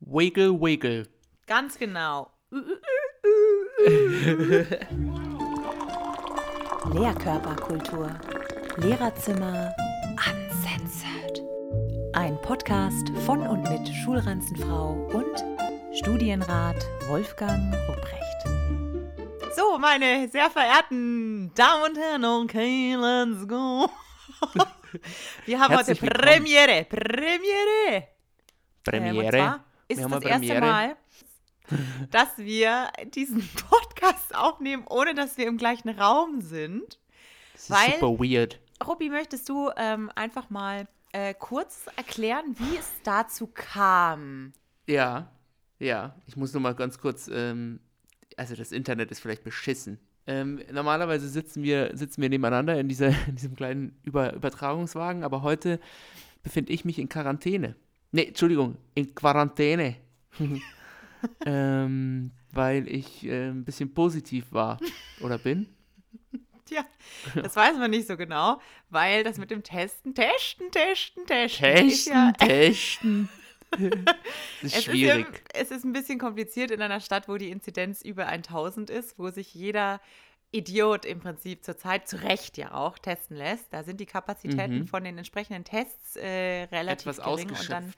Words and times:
Wiggle, 0.00 0.58
wiggle. 0.58 1.06
Ganz 1.46 1.76
genau. 1.78 2.30
Lehrkörperkultur. 6.94 8.10
Lehrerzimmer 8.78 9.74
uncensored. 10.16 11.42
Ein 12.14 12.40
Podcast 12.40 13.10
von 13.26 13.46
und 13.46 13.62
mit 13.64 13.86
Schulranzenfrau 14.02 14.92
und 15.12 15.44
Studienrat 15.94 16.82
Wolfgang 17.08 17.74
Rupprecht. 17.86 18.24
So, 19.54 19.76
meine 19.78 20.28
sehr 20.30 20.48
verehrten 20.48 21.52
Damen 21.54 21.90
und 21.90 21.98
Herren, 21.98 22.24
okay, 22.24 22.94
let's 22.94 23.46
go. 23.46 23.86
Wir 25.44 25.60
haben 25.60 25.74
Herzlich 25.74 26.00
heute 26.00 26.10
willkommen. 26.10 26.42
Premiere, 26.42 26.84
Premiere. 26.84 27.96
Und 27.96 28.82
Premiere. 28.82 29.30
zwar 29.36 29.69
ist 29.90 30.02
das 30.02 30.22
erste 30.24 30.46
Premiere. 30.46 30.60
Mal, 30.60 30.96
dass 32.10 32.38
wir 32.38 32.88
diesen 33.14 33.46
Podcast 33.68 34.34
aufnehmen, 34.34 34.84
ohne 34.88 35.14
dass 35.14 35.36
wir 35.38 35.46
im 35.46 35.56
gleichen 35.56 35.88
Raum 35.88 36.40
sind. 36.40 36.98
Das 37.54 37.62
ist 37.62 37.70
weil- 37.70 38.00
super 38.00 38.22
weird. 38.24 38.60
Robby, 38.86 39.10
möchtest 39.10 39.46
du 39.48 39.70
ähm, 39.76 40.10
einfach 40.14 40.48
mal 40.48 40.88
äh, 41.12 41.34
kurz 41.34 41.86
erklären, 41.96 42.56
wie 42.58 42.76
es 42.78 42.90
dazu 43.04 43.46
kam? 43.46 44.54
Ja, 44.86 45.30
ja. 45.78 46.14
Ich 46.26 46.36
muss 46.36 46.54
nur 46.54 46.62
mal 46.62 46.74
ganz 46.74 46.98
kurz, 46.98 47.28
ähm, 47.28 47.80
also 48.36 48.56
das 48.56 48.72
Internet 48.72 49.10
ist 49.10 49.20
vielleicht 49.20 49.44
beschissen. 49.44 49.98
Ähm, 50.26 50.62
normalerweise 50.72 51.28
sitzen 51.28 51.62
wir, 51.62 51.90
sitzen 51.94 52.22
wir 52.22 52.28
nebeneinander 52.28 52.78
in, 52.78 52.88
dieser, 52.88 53.08
in 53.28 53.36
diesem 53.36 53.54
kleinen 53.54 53.98
Über 54.02 54.32
Übertragungswagen, 54.32 55.24
aber 55.24 55.42
heute 55.42 55.78
befinde 56.42 56.72
ich 56.72 56.84
mich 56.84 56.98
in 56.98 57.08
Quarantäne. 57.08 57.76
Nee, 58.12 58.24
Entschuldigung, 58.24 58.76
in 58.94 59.14
Quarantäne. 59.14 59.96
ähm, 61.46 62.30
weil 62.52 62.88
ich 62.88 63.24
äh, 63.24 63.48
ein 63.48 63.64
bisschen 63.64 63.92
positiv 63.92 64.52
war 64.52 64.78
oder 65.20 65.38
bin. 65.38 65.68
Tja, 66.64 66.84
das 67.34 67.56
weiß 67.56 67.76
man 67.78 67.90
nicht 67.90 68.06
so 68.06 68.16
genau, 68.16 68.60
weil 68.90 69.24
das 69.24 69.38
mit 69.38 69.50
dem 69.50 69.62
Testen, 69.62 70.14
Testen, 70.14 70.70
Testen, 70.70 71.26
Testen, 71.26 71.64
Testen, 71.64 72.12
ja, 72.12 72.32
testen. 72.32 73.28
das 73.70 73.80
ist 73.82 73.98
es 74.62 74.64
ist, 74.64 74.74
ja, 74.86 74.92
schwierig. 74.92 75.42
es 75.52 75.70
ist 75.70 75.84
ein 75.84 75.92
bisschen 75.92 76.18
kompliziert 76.18 76.70
in 76.70 76.82
einer 76.82 77.00
Stadt, 77.00 77.28
wo 77.28 77.36
die 77.36 77.50
Inzidenz 77.50 78.02
über 78.02 78.26
1000 78.26 78.90
ist, 78.90 79.18
wo 79.18 79.30
sich 79.30 79.54
jeder 79.54 80.00
Idiot 80.52 81.04
im 81.04 81.20
Prinzip 81.20 81.64
zurzeit, 81.64 82.08
zu 82.08 82.16
Recht 82.16 82.58
ja 82.58 82.72
auch, 82.74 82.98
testen 82.98 83.36
lässt. 83.36 83.72
Da 83.72 83.84
sind 83.84 84.00
die 84.00 84.06
Kapazitäten 84.06 84.80
Mhm. 84.80 84.86
von 84.86 85.04
den 85.04 85.16
entsprechenden 85.18 85.64
Tests 85.64 86.16
äh, 86.16 86.64
relativ 86.72 87.12
Etwas 87.12 87.24
gering 87.24 87.50
und 87.50 87.70
dann 87.70 87.94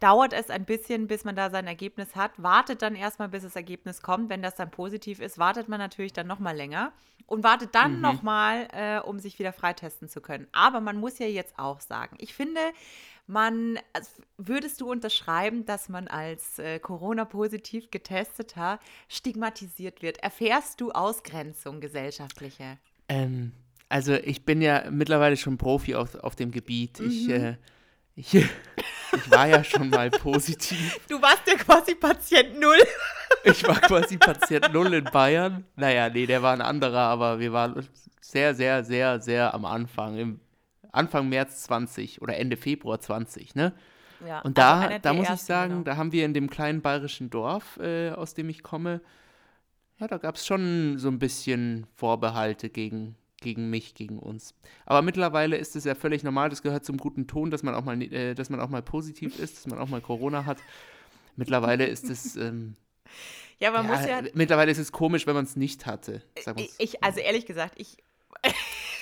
dauert 0.00 0.32
es 0.32 0.48
ein 0.50 0.64
bisschen, 0.64 1.06
bis 1.06 1.24
man 1.24 1.36
da 1.36 1.50
sein 1.50 1.66
Ergebnis 1.66 2.16
hat. 2.16 2.32
Wartet 2.42 2.82
dann 2.82 2.96
erstmal, 2.96 3.28
bis 3.28 3.42
das 3.42 3.54
Ergebnis 3.54 4.02
kommt. 4.02 4.30
Wenn 4.30 4.42
das 4.42 4.54
dann 4.54 4.70
positiv 4.70 5.20
ist, 5.20 5.38
wartet 5.38 5.68
man 5.68 5.78
natürlich 5.78 6.12
dann 6.12 6.26
nochmal 6.26 6.56
länger 6.56 6.92
und 7.26 7.44
wartet 7.44 7.74
dann 7.74 7.96
Mhm. 7.96 8.00
nochmal, 8.00 8.68
äh, 8.72 8.98
um 9.00 9.18
sich 9.18 9.38
wieder 9.38 9.52
freitesten 9.52 10.08
zu 10.08 10.20
können. 10.20 10.48
Aber 10.52 10.80
man 10.80 10.96
muss 10.96 11.18
ja 11.18 11.26
jetzt 11.26 11.58
auch 11.58 11.80
sagen, 11.80 12.16
ich 12.18 12.34
finde, 12.34 12.60
man, 13.26 13.78
also, 13.92 14.10
würdest 14.38 14.80
du 14.80 14.90
unterschreiben, 14.90 15.64
dass 15.66 15.88
man 15.88 16.08
als 16.08 16.58
äh, 16.58 16.78
Corona-positiv 16.78 17.90
getesteter 17.90 18.80
stigmatisiert 19.08 20.02
wird? 20.02 20.18
Erfährst 20.18 20.80
du 20.80 20.90
Ausgrenzung 20.92 21.80
gesellschaftliche? 21.80 22.78
Ähm, 23.08 23.52
also 23.88 24.14
ich 24.14 24.44
bin 24.44 24.62
ja 24.62 24.90
mittlerweile 24.90 25.36
schon 25.36 25.58
Profi 25.58 25.94
auf, 25.94 26.14
auf 26.16 26.36
dem 26.36 26.50
Gebiet. 26.52 27.00
Ich, 27.00 27.26
Mhm. 27.26 27.32
äh, 27.34 27.56
ich, 28.14 28.34
ich 28.34 29.30
war 29.30 29.46
ja 29.48 29.64
schon 29.64 29.90
mal 29.90 30.10
positiv. 30.10 30.98
Du 31.08 31.20
warst 31.20 31.42
ja 31.46 31.54
quasi 31.56 31.94
Patient 31.94 32.58
Null. 32.60 32.78
Ich 33.44 33.66
war 33.66 33.80
quasi 33.80 34.18
Patient 34.18 34.72
Null 34.72 34.92
in 34.92 35.04
Bayern. 35.04 35.64
Naja, 35.76 36.10
nee, 36.10 36.26
der 36.26 36.42
war 36.42 36.52
ein 36.52 36.60
anderer, 36.60 36.98
aber 36.98 37.38
wir 37.38 37.52
waren 37.52 37.88
sehr, 38.20 38.54
sehr, 38.56 38.84
sehr, 38.84 39.20
sehr 39.20 39.54
am 39.54 39.64
Anfang. 39.64 40.18
Im 40.18 40.40
Anfang 40.92 41.28
März 41.28 41.62
20 41.64 42.22
oder 42.22 42.36
Ende 42.36 42.56
Februar 42.56 43.00
20, 43.00 43.54
ne? 43.54 43.72
Ja, 44.26 44.40
Und 44.40 44.58
also 44.58 44.88
da, 44.88 44.98
da 44.98 45.12
muss 45.14 45.30
ich 45.30 45.40
sagen, 45.40 45.70
genau. 45.72 45.82
da 45.84 45.96
haben 45.96 46.12
wir 46.12 46.24
in 46.24 46.34
dem 46.34 46.50
kleinen 46.50 46.82
bayerischen 46.82 47.30
Dorf, 47.30 47.78
äh, 47.78 48.10
aus 48.10 48.34
dem 48.34 48.48
ich 48.48 48.62
komme, 48.62 49.00
ja, 49.98 50.08
da 50.08 50.18
gab 50.18 50.36
es 50.36 50.46
schon 50.46 50.98
so 50.98 51.08
ein 51.08 51.18
bisschen 51.18 51.86
Vorbehalte 51.94 52.70
gegen, 52.70 53.16
gegen 53.40 53.70
mich, 53.70 53.94
gegen 53.94 54.18
uns. 54.18 54.54
Aber 54.86 55.02
mittlerweile 55.02 55.56
ist 55.56 55.76
es 55.76 55.84
ja 55.84 55.94
völlig 55.94 56.22
normal, 56.22 56.48
das 56.48 56.62
gehört 56.62 56.84
zum 56.84 56.96
guten 56.96 57.26
Ton, 57.26 57.50
dass 57.50 57.62
man 57.62 57.74
auch 57.74 57.84
mal, 57.84 58.00
äh, 58.02 58.34
dass 58.34 58.50
man 58.50 58.60
auch 58.60 58.68
mal 58.68 58.82
positiv 58.82 59.38
ist, 59.38 59.56
dass 59.56 59.66
man 59.66 59.78
auch 59.78 59.88
mal 59.88 60.00
Corona 60.00 60.46
hat. 60.46 60.58
Mittlerweile 61.36 61.86
ist 61.86 62.08
es, 62.08 62.36
ähm, 62.36 62.76
Ja, 63.58 63.70
man 63.70 63.86
ja, 63.86 63.92
muss 63.92 64.06
ja 64.06 64.22
mittlerweile 64.34 64.70
ist 64.70 64.78
es 64.78 64.92
komisch, 64.92 65.26
wenn 65.26 65.34
man 65.34 65.44
es 65.44 65.56
nicht 65.56 65.86
hatte. 65.86 66.22
Ich, 66.78 66.90
so. 66.92 66.98
also 67.00 67.20
ehrlich 67.20 67.46
gesagt, 67.46 67.74
ich 67.78 67.96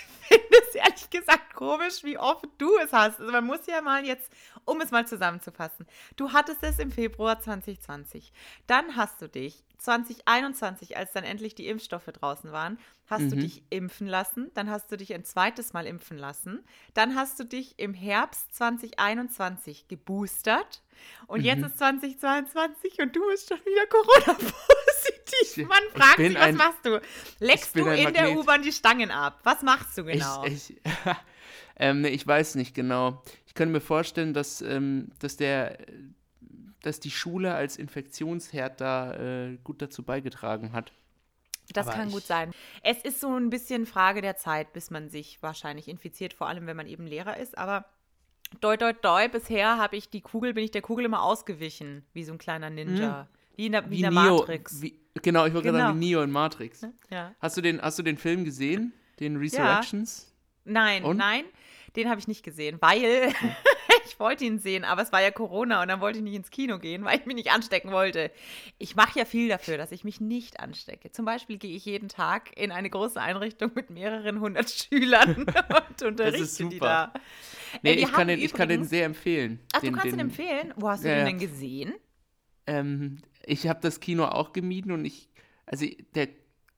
ehrlich 0.78 1.10
gesagt 1.10 1.54
komisch, 1.54 2.02
wie 2.04 2.18
oft 2.18 2.46
du 2.58 2.76
es 2.78 2.92
hast. 2.92 3.20
Also 3.20 3.32
man 3.32 3.44
muss 3.44 3.66
ja 3.66 3.80
mal 3.80 4.04
jetzt, 4.04 4.30
um 4.64 4.80
es 4.80 4.90
mal 4.90 5.06
zusammenzufassen. 5.06 5.86
Du 6.16 6.32
hattest 6.32 6.62
es 6.62 6.78
im 6.78 6.90
Februar 6.90 7.40
2020. 7.40 8.32
Dann 8.66 8.96
hast 8.96 9.20
du 9.22 9.28
dich 9.28 9.64
2021, 9.78 10.96
als 10.96 11.12
dann 11.12 11.24
endlich 11.24 11.54
die 11.54 11.68
Impfstoffe 11.68 12.06
draußen 12.06 12.52
waren, 12.52 12.78
hast 13.06 13.30
du 13.30 13.36
Mhm. 13.36 13.40
dich 13.40 13.62
impfen 13.70 14.06
lassen. 14.06 14.50
Dann 14.54 14.68
hast 14.70 14.90
du 14.92 14.96
dich 14.96 15.14
ein 15.14 15.24
zweites 15.24 15.72
Mal 15.72 15.86
impfen 15.86 16.18
lassen. 16.18 16.64
Dann 16.94 17.14
hast 17.14 17.38
du 17.40 17.44
dich 17.44 17.78
im 17.78 17.94
Herbst 17.94 18.54
2021 18.54 19.88
geboostert. 19.88 20.82
Und 21.26 21.42
jetzt 21.42 21.60
Mhm. 21.60 21.64
ist 21.66 21.78
2022 21.78 22.98
und 23.00 23.14
du 23.14 23.26
bist 23.28 23.48
schon 23.48 23.58
wieder 23.60 23.86
Corona-positiv. 23.86 25.68
Man 25.68 25.82
fragt 25.94 26.16
sich, 26.18 26.34
was 26.34 26.42
ein- 26.42 26.56
machst 26.56 26.84
du? 26.84 27.00
Leckst 27.38 27.74
du 27.76 27.80
in 27.80 28.12
der 28.12 28.22
Magnet. 28.24 28.36
U-Bahn 28.36 28.62
die 28.62 28.72
Stangen 28.72 29.10
ab? 29.10 29.40
Was 29.44 29.62
machst 29.62 29.96
du 29.96 30.04
genau? 30.04 30.44
Ich, 30.44 30.70
ich, 30.70 30.80
ähm, 31.76 32.04
ich 32.04 32.26
weiß 32.26 32.56
nicht 32.56 32.74
genau. 32.74 33.22
Ich 33.46 33.54
könnte 33.54 33.72
mir 33.72 33.80
vorstellen, 33.80 34.34
dass, 34.34 34.60
ähm, 34.60 35.10
dass, 35.20 35.36
der, 35.36 35.78
dass 36.82 37.00
die 37.00 37.10
Schule 37.10 37.54
als 37.54 37.76
Infektionsherd 37.76 38.80
da 38.80 39.14
äh, 39.14 39.58
gut 39.64 39.82
dazu 39.82 40.02
beigetragen 40.02 40.72
hat. 40.72 40.92
das 41.72 41.86
aber 41.88 41.96
kann 41.96 42.10
gut 42.10 42.24
sein. 42.24 42.52
Es 42.82 42.98
ist 43.02 43.20
so 43.20 43.34
ein 43.36 43.50
bisschen 43.50 43.84
Frage 43.86 44.20
der 44.22 44.36
Zeit, 44.36 44.72
bis 44.72 44.90
man 44.90 45.10
sich 45.10 45.42
wahrscheinlich 45.42 45.88
infiziert, 45.88 46.32
vor 46.34 46.48
allem 46.48 46.66
wenn 46.66 46.76
man 46.76 46.86
eben 46.86 47.06
Lehrer 47.06 47.36
ist. 47.36 47.58
Aber 47.58 47.84
doi, 48.60 48.76
doi, 48.76 48.92
doi, 48.94 49.28
bisher 49.28 49.76
habe 49.76 49.96
ich 49.96 50.08
die 50.08 50.20
Kugel, 50.20 50.54
bin 50.54 50.64
ich 50.64 50.70
der 50.70 50.82
Kugel 50.82 51.04
immer 51.04 51.22
ausgewichen, 51.22 52.04
wie 52.12 52.24
so 52.24 52.32
ein 52.32 52.38
kleiner 52.38 52.70
Ninja. 52.70 53.28
Wie 53.56 53.66
in 53.66 53.72
der, 53.72 53.90
wie 53.90 53.96
in 53.96 54.02
der 54.02 54.10
Neo, 54.12 54.38
Matrix. 54.38 54.80
Wie, 54.80 54.98
genau, 55.20 55.44
ich 55.46 55.52
wollte 55.52 55.66
gerade 55.66 55.78
Genau. 55.78 55.88
sagen, 55.88 56.00
wie 56.00 56.06
Neo 56.06 56.22
in 56.22 56.30
Matrix. 56.30 56.86
ja. 57.10 57.34
Hast 57.40 57.56
du, 57.56 57.60
den, 57.60 57.82
hast 57.82 57.98
du 57.98 58.02
den 58.04 58.16
Film 58.16 58.44
gesehen? 58.44 58.92
Den 59.18 59.36
Resurrections? 59.36 60.32
Nein, 60.64 61.02
Und? 61.02 61.16
nein, 61.16 61.44
den 61.96 62.08
habe 62.08 62.20
ich 62.20 62.28
nicht 62.28 62.44
gesehen, 62.44 62.76
weil 62.80 63.32
ich 64.08 64.18
wollte 64.18 64.44
ihn 64.44 64.58
sehen, 64.58 64.84
aber 64.84 65.02
es 65.02 65.12
war 65.12 65.20
ja 65.22 65.30
Corona 65.30 65.82
und 65.82 65.88
dann 65.88 66.00
wollte 66.00 66.18
ich 66.18 66.24
nicht 66.24 66.34
ins 66.34 66.50
Kino 66.50 66.78
gehen, 66.78 67.04
weil 67.04 67.18
ich 67.18 67.26
mich 67.26 67.36
nicht 67.36 67.50
anstecken 67.52 67.90
wollte. 67.92 68.30
Ich 68.78 68.96
mache 68.96 69.18
ja 69.18 69.24
viel 69.24 69.48
dafür, 69.48 69.76
dass 69.78 69.92
ich 69.92 70.04
mich 70.04 70.20
nicht 70.20 70.60
anstecke. 70.60 71.10
Zum 71.12 71.24
Beispiel 71.24 71.58
gehe 71.58 71.74
ich 71.76 71.84
jeden 71.84 72.08
Tag 72.08 72.56
in 72.56 72.72
eine 72.72 72.90
große 72.90 73.20
Einrichtung 73.20 73.70
mit 73.74 73.90
mehreren 73.90 74.40
hundert 74.40 74.70
Schülern 74.70 75.44
und 75.90 76.02
unterrichte 76.02 76.40
die 76.68 76.74
super. 76.74 77.12
da. 77.12 77.12
Nee, 77.82 77.92
ich 77.94 78.10
kann, 78.12 78.28
den, 78.28 78.40
ich 78.40 78.52
kann 78.52 78.68
den 78.68 78.76
übrigens- 78.80 78.90
sehr 78.90 79.04
empfehlen. 79.06 79.60
Ach, 79.74 79.80
den, 79.80 79.92
du 79.92 79.98
kannst 79.98 80.12
den, 80.12 80.20
ihn 80.20 80.26
empfehlen? 80.26 80.74
Wo 80.76 80.88
hast 80.88 81.04
du 81.04 81.08
Ja, 81.08 81.16
den 81.16 81.26
denn 81.26 81.38
gesehen? 81.38 81.94
Ähm, 82.66 83.18
ich 83.44 83.66
habe 83.68 83.80
das 83.82 84.00
Kino 84.00 84.24
auch 84.24 84.52
gemieden 84.52 84.92
und 84.92 85.04
ich, 85.04 85.28
also 85.66 85.86
der 86.14 86.28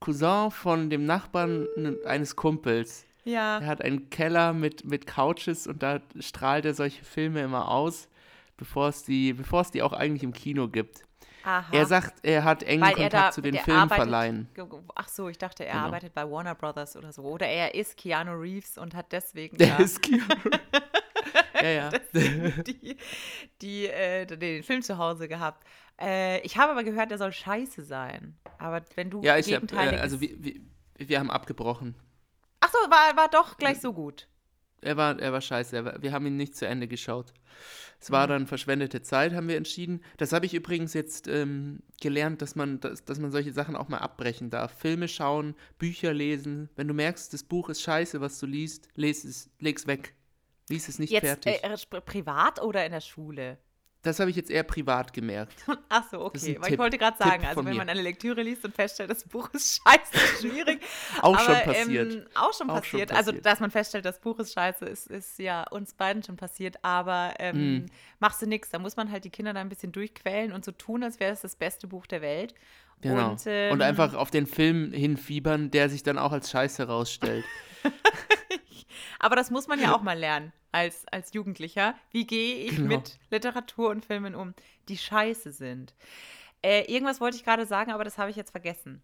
Cousin 0.00 0.50
von 0.50 0.88
dem 0.90 1.04
Nachbarn 1.04 1.66
eines 2.04 2.36
Kumpels, 2.36 3.04
Ja. 3.24 3.58
Er 3.58 3.66
hat 3.66 3.82
einen 3.82 4.08
Keller 4.10 4.52
mit, 4.52 4.84
mit 4.84 5.06
Couches 5.06 5.66
und 5.66 5.82
da 5.82 6.00
strahlt 6.18 6.64
er 6.64 6.74
solche 6.74 7.04
Filme 7.04 7.42
immer 7.42 7.68
aus, 7.70 8.08
bevor 8.56 8.88
es 8.88 9.04
die, 9.04 9.32
bevor 9.34 9.60
es 9.62 9.70
die 9.70 9.82
auch 9.82 9.92
eigentlich 9.92 10.22
im 10.22 10.32
Kino 10.32 10.68
gibt. 10.68 11.02
Aha. 11.42 11.64
Er 11.72 11.86
sagt, 11.86 12.14
er 12.22 12.44
hat 12.44 12.62
engen 12.62 12.82
Weil 12.82 12.90
er 12.90 12.94
Kontakt 12.96 13.14
da, 13.14 13.30
zu 13.30 13.40
den 13.40 13.54
Filmverleihen. 13.56 14.48
arbeitet- 14.58 14.90
Ach 14.94 15.08
so, 15.08 15.28
ich 15.30 15.38
dachte, 15.38 15.64
er 15.64 15.72
Genau. 15.72 15.86
arbeitet 15.86 16.12
bei 16.12 16.30
Warner 16.30 16.54
Brothers 16.54 16.96
oder 16.96 17.12
so. 17.12 17.22
Oder 17.22 17.46
er 17.46 17.74
ist 17.74 17.96
Keanu 17.96 18.32
Reeves 18.32 18.76
und 18.76 18.94
hat 18.94 19.10
deswegen 19.12 19.56
da 19.56 19.78
ist 19.78 20.02
Kino. 20.02 20.22
ja, 21.62 21.68
ja. 21.70 21.90
die, 22.12 22.96
die, 23.62 23.86
äh, 23.86 24.26
den 24.26 24.62
Film 24.62 24.82
zu 24.82 24.98
Hause 24.98 25.28
gehabt. 25.28 25.64
Äh, 25.98 26.40
ich 26.40 26.58
habe 26.58 26.72
aber 26.72 26.84
gehört, 26.84 27.10
der 27.10 27.16
soll 27.18 27.32
scheiße 27.32 27.84
sein. 27.84 28.36
Aber 28.58 28.82
wenn 28.96 29.08
du 29.10 29.22
Ja, 29.22 29.38
ich 29.38 29.52
hab, 29.54 29.70
äh, 29.72 29.76
also 29.96 30.20
wir, 30.20 30.30
wir, 30.42 30.54
wir 30.98 31.18
haben 31.18 31.30
abgebrochen. 31.30 31.94
Ach 32.60 32.70
so, 32.70 32.78
war, 32.90 33.16
war 33.16 33.28
doch 33.28 33.56
gleich 33.56 33.80
so 33.80 33.92
gut. 33.92 34.26
Er 34.82 34.96
war, 34.96 35.18
er 35.18 35.32
war 35.32 35.40
scheiße, 35.42 35.76
er 35.76 35.84
war, 35.84 36.02
wir 36.02 36.12
haben 36.12 36.24
ihn 36.26 36.36
nicht 36.36 36.56
zu 36.56 36.66
Ende 36.66 36.88
geschaut. 36.88 37.34
Es 38.00 38.08
Mhm. 38.08 38.12
war 38.14 38.26
dann 38.26 38.46
verschwendete 38.46 39.02
Zeit, 39.02 39.34
haben 39.34 39.48
wir 39.48 39.56
entschieden. 39.58 40.02
Das 40.16 40.32
habe 40.32 40.46
ich 40.46 40.54
übrigens 40.54 40.94
jetzt 40.94 41.28
ähm, 41.28 41.80
gelernt, 42.00 42.40
dass 42.40 42.54
man, 42.54 42.80
dass, 42.80 43.04
dass 43.04 43.18
man 43.18 43.30
solche 43.30 43.52
Sachen 43.52 43.76
auch 43.76 43.88
mal 43.88 43.98
abbrechen 43.98 44.48
darf. 44.48 44.72
Filme 44.78 45.06
schauen, 45.08 45.54
Bücher 45.78 46.14
lesen. 46.14 46.70
Wenn 46.76 46.88
du 46.88 46.94
merkst, 46.94 47.32
das 47.34 47.44
Buch 47.44 47.68
ist 47.68 47.82
scheiße, 47.82 48.20
was 48.22 48.38
du 48.38 48.46
liest, 48.46 48.88
les 48.94 49.24
es, 49.24 49.50
leg's 49.58 49.86
weg. 49.86 50.14
Lies 50.70 50.88
es 50.88 50.98
nicht 50.98 51.10
Jetzt 51.10 51.26
fertig. 51.26 51.62
äh, 51.62 52.00
privat 52.00 52.62
oder 52.62 52.86
in 52.86 52.92
der 52.92 53.00
Schule? 53.00 53.58
Das 54.02 54.18
habe 54.18 54.30
ich 54.30 54.36
jetzt 54.36 54.50
eher 54.50 54.62
privat 54.62 55.12
gemerkt. 55.12 55.52
Ach 55.90 56.04
so, 56.10 56.20
okay. 56.24 56.56
Weil 56.58 56.62
Tipp- 56.64 56.72
ich 56.72 56.78
wollte 56.78 56.96
gerade 56.96 57.18
sagen, 57.18 57.44
also 57.44 57.62
wenn 57.64 57.72
mir. 57.72 57.78
man 57.78 57.88
eine 57.90 58.00
Lektüre 58.00 58.40
liest 58.42 58.64
und 58.64 58.74
feststellt, 58.74 59.10
das 59.10 59.24
Buch 59.24 59.50
ist 59.52 59.82
scheiße, 59.86 60.38
schwierig. 60.40 60.80
Auch 61.20 61.36
Aber, 61.36 61.44
schon 61.56 61.64
passiert. 61.72 62.12
Ähm, 62.14 62.24
auch 62.34 62.52
schon 62.54 62.70
Auch 62.70 62.82
schon 62.84 62.98
passiert. 63.00 63.12
Also, 63.12 63.30
passiert. 63.32 63.44
dass 63.46 63.60
man 63.60 63.70
feststellt, 63.70 64.04
das 64.06 64.18
Buch 64.20 64.38
ist 64.38 64.54
scheiße, 64.54 64.86
ist, 64.86 65.06
ist 65.08 65.38
ja 65.38 65.64
uns 65.64 65.92
beiden 65.92 66.22
schon 66.22 66.36
passiert. 66.36 66.82
Aber 66.82 67.34
ähm, 67.38 67.80
Mm. 67.80 67.86
machst 68.20 68.40
du 68.40 68.46
nichts. 68.46 68.70
Da 68.70 68.78
muss 68.78 68.96
man 68.96 69.10
halt 69.12 69.24
die 69.24 69.30
Kinder 69.30 69.52
da 69.52 69.60
ein 69.60 69.68
bisschen 69.68 69.92
durchquälen 69.92 70.52
und 70.52 70.64
so 70.64 70.72
tun, 70.72 71.02
als 71.04 71.20
wäre 71.20 71.32
es 71.32 71.42
das 71.42 71.56
beste 71.56 71.86
Buch 71.86 72.06
der 72.06 72.22
Welt. 72.22 72.54
Genau. 73.02 73.30
Und, 73.32 73.42
ähm, 73.46 73.72
und 73.72 73.82
einfach 73.82 74.14
auf 74.14 74.30
den 74.30 74.46
Film 74.46 74.92
hinfiebern, 74.92 75.70
der 75.70 75.88
sich 75.90 76.02
dann 76.02 76.16
auch 76.18 76.32
als 76.32 76.50
Scheiße 76.50 76.86
herausstellt. 76.86 77.44
Aber 79.18 79.36
das 79.36 79.50
muss 79.50 79.66
man 79.68 79.80
ja 79.80 79.94
auch 79.94 80.02
mal 80.02 80.18
lernen 80.18 80.52
als, 80.72 81.06
als 81.08 81.32
Jugendlicher. 81.32 81.94
Wie 82.10 82.26
gehe 82.26 82.56
ich 82.64 82.76
Genau. 82.76 82.88
mit 82.96 83.18
Literatur 83.30 83.90
und 83.90 84.04
Filmen 84.04 84.34
um, 84.34 84.54
die 84.88 84.98
scheiße 84.98 85.52
sind? 85.52 85.94
Äh, 86.62 86.92
irgendwas 86.92 87.20
wollte 87.20 87.36
ich 87.36 87.44
gerade 87.44 87.66
sagen, 87.66 87.90
aber 87.92 88.04
das 88.04 88.18
habe 88.18 88.30
ich 88.30 88.36
jetzt 88.36 88.50
vergessen. 88.50 89.02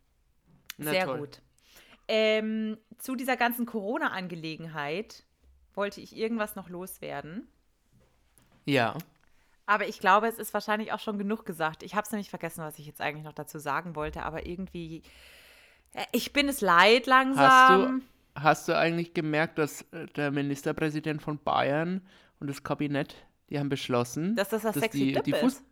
Na 0.78 0.90
Sehr 0.90 1.06
toll. 1.06 1.18
gut. 1.18 1.40
Ähm, 2.08 2.78
zu 2.98 3.16
dieser 3.16 3.36
ganzen 3.36 3.66
Corona-Angelegenheit 3.66 5.24
wollte 5.74 6.00
ich 6.00 6.16
irgendwas 6.16 6.54
noch 6.56 6.68
loswerden. 6.68 7.48
Ja. 8.64 8.94
Aber 9.66 9.88
ich 9.88 9.98
glaube, 9.98 10.28
es 10.28 10.38
ist 10.38 10.54
wahrscheinlich 10.54 10.92
auch 10.92 11.00
schon 11.00 11.18
genug 11.18 11.44
gesagt. 11.44 11.82
Ich 11.82 11.94
habe 11.94 12.04
es 12.04 12.12
nämlich 12.12 12.30
vergessen, 12.30 12.62
was 12.62 12.78
ich 12.78 12.86
jetzt 12.86 13.00
eigentlich 13.00 13.24
noch 13.24 13.32
dazu 13.32 13.58
sagen 13.58 13.96
wollte. 13.96 14.22
Aber 14.22 14.46
irgendwie, 14.46 15.02
äh, 15.92 16.04
ich 16.12 16.32
bin 16.32 16.48
es 16.48 16.60
leid 16.60 17.06
langsam. 17.06 17.50
Hast 17.50 17.70
du, 18.02 18.02
hast 18.36 18.68
du 18.68 18.76
eigentlich 18.76 19.14
gemerkt, 19.14 19.58
dass 19.58 19.82
äh, 19.92 20.06
der 20.14 20.30
Ministerpräsident 20.30 21.22
von 21.22 21.38
Bayern 21.42 22.02
und 22.40 22.48
das 22.48 22.62
Kabinett, 22.62 23.14
die 23.50 23.58
haben 23.58 23.68
beschlossen, 23.68 24.36
dass 24.36 24.50
das 24.50 24.62
das 24.62 24.74
sexy 24.76 24.98
die, 24.98 25.12
Dip 25.12 25.24
die 25.24 25.30
ist. 25.32 25.64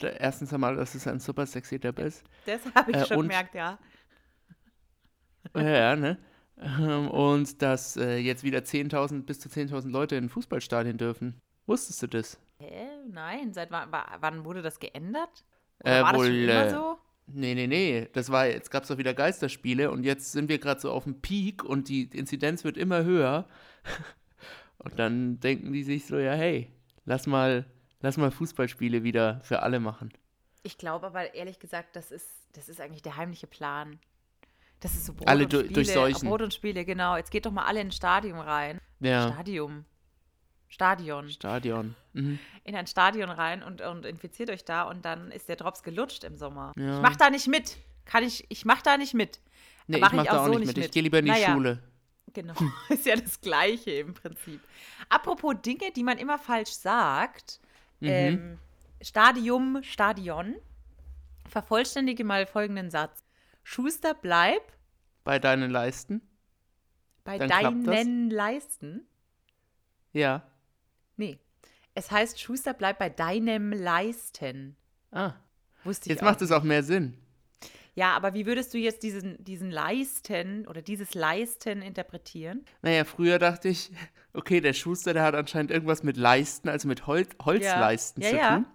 Äh, 0.00 0.16
Erstens 0.18 0.52
einmal, 0.52 0.76
dass 0.76 0.94
es 0.94 1.06
ein 1.06 1.20
super 1.20 1.46
sexy 1.46 1.78
Dip 1.78 1.98
ist. 1.98 2.22
Das 2.46 2.60
habe 2.74 2.90
ich 2.92 2.96
Äh, 2.98 3.06
schon 3.06 3.16
und- 3.18 3.28
gemerkt, 3.28 3.54
ja. 3.54 3.78
ja, 5.56 5.96
ne? 5.96 6.18
Ähm, 6.56 7.08
Und 7.10 7.62
dass 7.62 7.96
äh, 7.96 8.16
jetzt 8.18 8.44
wieder 8.44 8.60
10.000 8.60 9.24
bis 9.26 9.40
zu 9.40 9.48
10.000 9.48 9.90
Leute 9.90 10.16
in 10.16 10.28
Fußballstadien 10.28 10.96
dürfen. 10.98 11.40
Wusstest 11.66 12.02
du 12.02 12.06
das? 12.06 12.38
Hä? 12.58 12.86
Nein, 13.08 13.52
seit 13.52 13.70
wann, 13.70 13.90
wa- 13.90 14.06
wann 14.20 14.44
wurde 14.44 14.62
das 14.62 14.78
geändert? 14.78 15.44
Äh, 15.80 16.00
war 16.02 16.12
das 16.12 16.20
wohl, 16.20 16.26
schon 16.26 16.34
immer 16.36 16.64
äh, 16.66 16.70
so? 16.70 16.98
Nee, 17.26 17.54
nee, 17.54 17.66
nee. 17.66 18.08
Das 18.12 18.30
war, 18.30 18.46
jetzt 18.46 18.70
gab 18.70 18.82
es 18.82 18.88
doch 18.88 18.98
wieder 18.98 19.14
Geisterspiele 19.14 19.90
und 19.90 20.04
jetzt 20.04 20.32
sind 20.32 20.48
wir 20.48 20.58
gerade 20.58 20.80
so 20.80 20.90
auf 20.90 21.04
dem 21.04 21.20
Peak 21.20 21.64
und 21.64 21.88
die 21.88 22.04
Inzidenz 22.04 22.64
wird 22.64 22.76
immer 22.76 23.04
höher. 23.04 23.48
Und 24.78 24.98
dann 24.98 25.40
denken 25.40 25.72
die 25.72 25.82
sich 25.82 26.04
so, 26.06 26.18
ja, 26.18 26.32
hey, 26.32 26.70
lass 27.06 27.26
mal, 27.26 27.64
lass 28.00 28.18
mal 28.18 28.30
Fußballspiele 28.30 29.02
wieder 29.02 29.40
für 29.42 29.62
alle 29.62 29.80
machen. 29.80 30.12
Ich 30.62 30.76
glaube 30.76 31.06
aber 31.06 31.34
ehrlich 31.34 31.58
gesagt, 31.58 31.96
das 31.96 32.10
ist, 32.10 32.28
das 32.52 32.68
ist 32.68 32.82
eigentlich 32.82 33.00
der 33.00 33.16
heimliche 33.16 33.46
Plan. 33.46 33.98
Das 34.80 34.92
ist 34.94 35.06
so 35.06 35.14
Brot 35.14 35.26
Alle 35.26 35.44
und 35.44 35.52
Spiele. 35.52 36.12
Brot 36.28 36.42
und 36.42 36.52
Spiele, 36.52 36.84
genau. 36.84 37.16
Jetzt 37.16 37.30
geht 37.30 37.46
doch 37.46 37.50
mal 37.50 37.64
alle 37.64 37.80
ins 37.80 37.96
Stadion 37.96 38.38
rein. 38.38 38.78
Ja, 39.00 39.32
Stadium. 39.32 39.86
Stadion. 40.74 41.30
Stadion. 41.30 41.94
Mhm. 42.14 42.40
In 42.64 42.74
ein 42.74 42.88
Stadion 42.88 43.30
rein 43.30 43.62
und, 43.62 43.80
und 43.80 44.04
infiziert 44.04 44.50
euch 44.50 44.64
da 44.64 44.82
und 44.82 45.04
dann 45.04 45.30
ist 45.30 45.48
der 45.48 45.54
Drops 45.54 45.84
gelutscht 45.84 46.24
im 46.24 46.36
Sommer. 46.36 46.72
Ja. 46.76 46.96
Ich 46.96 47.02
mach 47.02 47.14
da 47.14 47.30
nicht 47.30 47.46
mit. 47.46 47.76
Kann 48.04 48.24
ich, 48.24 48.44
ich 48.48 48.64
mach 48.64 48.82
da 48.82 48.96
nicht 48.96 49.14
mit. 49.14 49.40
Nee, 49.86 49.98
mach 49.98 50.08
ich 50.08 50.16
mach 50.16 50.24
ich 50.24 50.30
da 50.30 50.40
auch 50.40 50.46
so 50.46 50.58
nicht 50.58 50.66
mit. 50.66 50.76
mit. 50.76 50.86
Ich 50.86 50.90
gehe 50.90 51.04
lieber 51.04 51.20
in 51.20 51.26
die 51.26 51.30
Naja. 51.30 51.52
Schule. 51.52 51.78
Genau. 52.32 52.54
Ist 52.88 53.06
ja 53.06 53.14
das 53.14 53.40
Gleiche 53.40 53.92
im 53.92 54.14
Prinzip. 54.14 54.60
Apropos 55.08 55.54
Dinge, 55.64 55.92
die 55.94 56.02
man 56.02 56.18
immer 56.18 56.38
falsch 56.38 56.72
sagt. 56.72 57.60
Mhm. 58.00 58.08
Ähm, 58.08 58.58
Stadium, 59.00 59.80
Stadion. 59.84 60.56
Vervollständige 61.48 62.24
mal 62.24 62.46
folgenden 62.46 62.90
Satz. 62.90 63.22
Schuster, 63.62 64.12
bleib 64.14 64.62
Bei 65.22 65.38
deinen 65.38 65.70
Leisten? 65.70 66.20
bei 67.22 67.38
Dann 67.38 67.84
deinen 67.84 68.28
Leisten. 68.28 69.06
Ja. 70.12 70.42
Nee. 71.16 71.38
Es 71.94 72.10
heißt, 72.10 72.40
Schuster, 72.40 72.74
bleib 72.74 72.98
bei 72.98 73.08
deinem 73.08 73.72
Leisten. 73.72 74.76
Ah, 75.12 75.34
Wusste 75.84 76.06
ich 76.06 76.10
jetzt 76.10 76.22
auch. 76.22 76.26
macht 76.26 76.42
es 76.42 76.50
auch 76.50 76.62
mehr 76.64 76.82
Sinn. 76.82 77.16
Ja, 77.94 78.16
aber 78.16 78.34
wie 78.34 78.46
würdest 78.46 78.74
du 78.74 78.78
jetzt 78.78 79.04
diesen, 79.04 79.42
diesen 79.44 79.70
Leisten 79.70 80.66
oder 80.66 80.82
dieses 80.82 81.14
Leisten 81.14 81.80
interpretieren? 81.82 82.64
Naja, 82.82 83.04
früher 83.04 83.38
dachte 83.38 83.68
ich, 83.68 83.92
okay, 84.32 84.60
der 84.60 84.72
Schuster, 84.72 85.14
der 85.14 85.22
hat 85.22 85.36
anscheinend 85.36 85.70
irgendwas 85.70 86.02
mit 86.02 86.16
Leisten, 86.16 86.68
also 86.68 86.88
mit 86.88 87.06
Hol 87.06 87.24
Holzleisten 87.44 88.22
Ja, 88.24 88.28
zu 88.30 88.36
ja. 88.36 88.54
tun. 88.56 88.66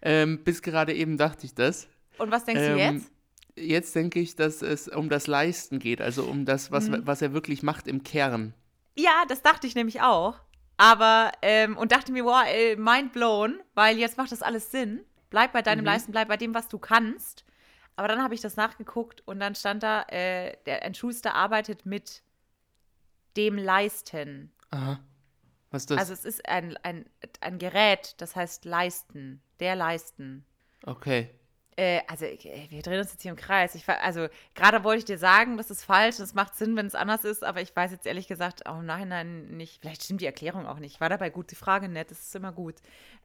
Ähm, 0.00 0.44
bis 0.44 0.62
gerade 0.62 0.94
eben 0.94 1.18
dachte 1.18 1.44
ich 1.44 1.54
das. 1.54 1.88
Und 2.16 2.30
was 2.30 2.44
denkst 2.46 2.62
du 2.62 2.78
Ähm, 2.78 2.94
jetzt? 2.96 3.12
Jetzt 3.58 3.94
denke 3.94 4.20
ich, 4.20 4.36
dass 4.36 4.62
es 4.62 4.88
um 4.88 5.08
das 5.10 5.26
Leisten 5.26 5.78
geht, 5.78 6.00
also 6.00 6.24
um 6.24 6.44
das, 6.46 6.70
was, 6.70 6.88
Mhm. 6.88 7.02
was 7.06 7.20
er 7.22 7.32
wirklich 7.34 7.62
macht 7.62 7.86
im 7.88 8.02
Kern. 8.04 8.54
Ja, 8.94 9.24
das 9.28 9.42
dachte 9.42 9.66
ich 9.66 9.74
nämlich 9.74 10.00
auch. 10.02 10.38
Aber, 10.76 11.32
ähm, 11.42 11.76
und 11.76 11.92
dachte 11.92 12.12
mir, 12.12 12.24
wow, 12.24 12.44
ey, 12.46 12.76
mind 12.76 13.12
blown, 13.12 13.60
weil 13.74 13.98
jetzt 13.98 14.18
macht 14.18 14.32
das 14.32 14.42
alles 14.42 14.70
Sinn. 14.70 15.04
Bleib 15.30 15.52
bei 15.52 15.62
deinem 15.62 15.80
Mhm. 15.80 15.86
Leisten, 15.86 16.12
bleib 16.12 16.28
bei 16.28 16.36
dem, 16.36 16.54
was 16.54 16.68
du 16.68 16.78
kannst. 16.78 17.44
Aber 17.96 18.08
dann 18.08 18.22
habe 18.22 18.34
ich 18.34 18.42
das 18.42 18.56
nachgeguckt 18.56 19.22
und 19.26 19.40
dann 19.40 19.54
stand 19.54 19.82
da, 19.82 20.02
äh, 20.08 20.56
der, 20.66 20.82
ein 20.82 20.94
Schuster 20.94 21.34
arbeitet 21.34 21.86
mit 21.86 22.22
dem 23.36 23.56
Leisten. 23.56 24.52
Aha. 24.70 25.00
Was 25.70 25.82
ist 25.82 25.90
das? 25.90 25.98
Also 25.98 26.12
es 26.12 26.24
ist 26.24 26.48
ein, 26.48 26.76
ein, 26.82 27.06
ein 27.40 27.58
Gerät, 27.58 28.14
das 28.18 28.36
heißt 28.36 28.64
Leisten, 28.66 29.42
der 29.60 29.76
Leisten. 29.76 30.44
okay. 30.84 31.30
Äh, 31.78 32.00
also 32.08 32.24
äh, 32.24 32.38
wir 32.70 32.80
drehen 32.80 32.98
uns 32.98 33.12
jetzt 33.12 33.20
hier 33.20 33.30
im 33.30 33.36
Kreis. 33.36 33.74
Ich, 33.74 33.86
also 33.88 34.28
gerade 34.54 34.82
wollte 34.82 35.00
ich 35.00 35.04
dir 35.04 35.18
sagen, 35.18 35.58
das 35.58 35.70
ist 35.70 35.84
falsch, 35.84 36.16
das 36.16 36.32
macht 36.32 36.56
Sinn, 36.56 36.74
wenn 36.74 36.86
es 36.86 36.94
anders 36.94 37.24
ist, 37.24 37.44
aber 37.44 37.60
ich 37.60 37.76
weiß 37.76 37.90
jetzt 37.92 38.06
ehrlich 38.06 38.28
gesagt 38.28 38.64
auch 38.64 38.78
im 38.78 38.86
Nachhinein 38.86 39.48
nicht. 39.48 39.80
Vielleicht 39.82 40.02
stimmt 40.04 40.22
die 40.22 40.26
Erklärung 40.26 40.66
auch 40.66 40.78
nicht. 40.78 41.00
War 41.02 41.10
dabei 41.10 41.28
gut, 41.28 41.50
die 41.50 41.54
Frage 41.54 41.88
nett, 41.90 42.10
das 42.10 42.20
ist 42.20 42.34
immer 42.34 42.52
gut. 42.52 42.76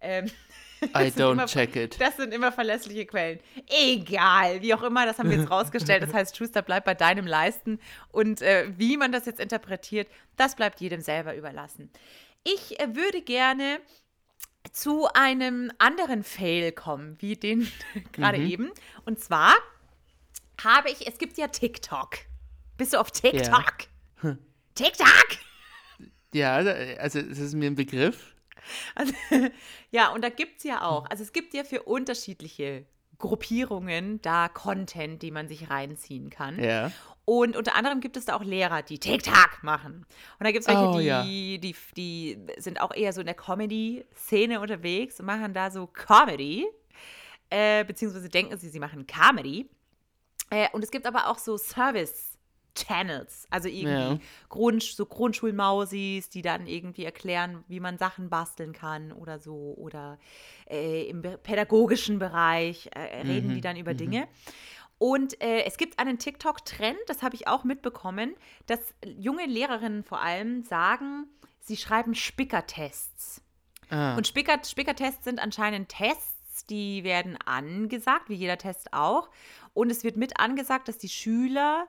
Ähm, 0.01 0.25
I 0.83 1.07
don't 1.15 1.31
immer- 1.33 1.45
check 1.45 1.75
it. 1.77 2.01
das 2.01 2.17
sind 2.17 2.33
immer 2.33 2.51
verlässliche 2.51 3.05
Quellen. 3.05 3.39
Egal, 3.69 4.61
wie 4.61 4.73
auch 4.73 4.83
immer, 4.83 5.05
das 5.05 5.17
haben 5.17 5.29
wir 5.29 5.37
jetzt 5.37 5.49
rausgestellt. 5.51 6.03
Das 6.03 6.13
heißt, 6.13 6.35
Schuster 6.35 6.61
bleibt 6.61 6.85
bei 6.85 6.93
deinem 6.93 7.27
Leisten. 7.27 7.79
Und 8.11 8.41
äh, 8.41 8.67
wie 8.77 8.97
man 8.97 9.13
das 9.13 9.25
jetzt 9.25 9.39
interpretiert, 9.39 10.09
das 10.35 10.55
bleibt 10.55 10.81
jedem 10.81 10.99
selber 10.99 11.35
überlassen. 11.35 11.89
Ich 12.43 12.79
äh, 12.79 12.95
würde 12.95 13.21
gerne 13.21 13.79
zu 14.71 15.07
einem 15.13 15.71
anderen 15.79 16.23
Fail 16.23 16.71
kommen, 16.71 17.17
wie 17.19 17.35
den 17.35 17.67
gerade 18.11 18.37
Mhm. 18.39 18.47
eben. 18.47 18.71
Und 19.05 19.19
zwar 19.19 19.55
habe 20.63 20.89
ich, 20.89 21.07
es 21.07 21.17
gibt 21.17 21.37
ja 21.37 21.47
TikTok. 21.47 22.17
Bist 22.77 22.93
du 22.93 22.99
auf 22.99 23.11
TikTok? 23.11 23.87
TikTok! 24.75 25.27
Ja, 26.33 26.55
also 26.55 27.19
es 27.19 27.39
ist 27.39 27.53
mir 27.53 27.69
ein 27.69 27.75
Begriff. 27.75 28.35
Also, 28.95 29.13
ja, 29.91 30.09
und 30.13 30.23
da 30.23 30.29
gibt 30.29 30.59
es 30.59 30.63
ja 30.63 30.83
auch, 30.83 31.05
also 31.09 31.23
es 31.23 31.33
gibt 31.33 31.53
ja 31.53 31.63
für 31.63 31.83
unterschiedliche 31.83 32.85
Gruppierungen 33.17 34.21
da 34.21 34.47
Content, 34.49 35.21
die 35.21 35.31
man 35.31 35.47
sich 35.47 35.69
reinziehen 35.69 36.29
kann. 36.29 36.61
Ja. 36.63 36.91
Und 37.25 37.55
unter 37.55 37.75
anderem 37.75 38.01
gibt 38.01 38.17
es 38.17 38.25
da 38.25 38.35
auch 38.35 38.43
Lehrer, 38.43 38.81
die 38.81 38.97
TikTok 38.99 39.59
machen. 39.63 40.05
Und 40.39 40.43
da 40.45 40.51
gibt 40.51 40.63
es 40.63 40.67
welche, 40.67 40.89
Oh, 40.89 40.97
die, 40.97 41.05
ja. 41.05 41.23
die, 41.23 41.59
die 41.95 42.37
sind 42.57 42.81
auch 42.81 42.93
eher 42.93 43.13
so 43.13 43.21
in 43.21 43.27
der 43.27 43.35
Comedy-Szene 43.35 44.59
unterwegs 44.59 45.19
und 45.19 45.27
machen 45.27 45.53
da 45.53 45.69
so 45.71 45.87
Comedy. 45.87 46.67
Äh, 47.49 47.85
beziehungsweise 47.85 48.27
denken 48.29 48.57
sie, 48.57 48.69
sie 48.69 48.79
machen 48.79 49.05
Comedy. 49.07 49.69
Äh, 50.49 50.67
und 50.73 50.83
es 50.83 50.89
gibt 50.91 51.05
aber 51.05 51.27
auch 51.27 51.37
so 51.37 51.57
Service-Channels, 51.57 53.47
also 53.49 53.67
irgendwie 53.67 54.15
Ja. 54.15 54.19
Grund, 54.49 54.83
so 54.83 55.05
Grundschulmausis, 55.05 56.29
die 56.29 56.41
dann 56.41 56.65
irgendwie 56.67 57.05
erklären, 57.05 57.63
wie 57.67 57.79
man 57.79 57.97
Sachen 57.97 58.29
basteln 58.29 58.73
kann 58.73 59.11
oder 59.11 59.39
so. 59.39 59.73
Oder 59.77 60.17
äh, 60.69 61.03
im 61.09 61.21
pädagogischen 61.21 62.19
Bereich 62.19 62.89
äh, 62.93 63.21
reden 63.21 63.49
Mhm, 63.49 63.53
die 63.55 63.61
dann 63.61 63.77
über 63.77 63.93
Dinge. 63.93 64.27
Und 65.01 65.41
äh, 65.41 65.63
es 65.63 65.77
gibt 65.77 65.97
einen 65.97 66.19
TikTok-Trend, 66.19 66.99
das 67.07 67.23
habe 67.23 67.33
ich 67.33 67.47
auch 67.47 67.63
mitbekommen, 67.63 68.35
dass 68.67 68.93
junge 69.03 69.47
Lehrerinnen 69.47 70.03
vor 70.03 70.21
allem 70.21 70.61
sagen, 70.61 71.25
sie 71.59 71.75
schreiben 71.75 72.13
Spickertests. 72.13 73.41
Ah. 73.89 74.15
Und 74.15 74.27
Spicker, 74.27 74.63
Spickertests 74.63 75.23
sind 75.23 75.39
anscheinend 75.39 75.89
Tests, 75.89 76.67
die 76.67 77.03
werden 77.03 77.35
angesagt, 77.43 78.29
wie 78.29 78.35
jeder 78.35 78.59
Test 78.59 78.93
auch. 78.93 79.31
Und 79.73 79.89
es 79.89 80.03
wird 80.03 80.17
mit 80.17 80.39
angesagt, 80.39 80.87
dass 80.87 80.99
die 80.99 81.09
Schüler, 81.09 81.87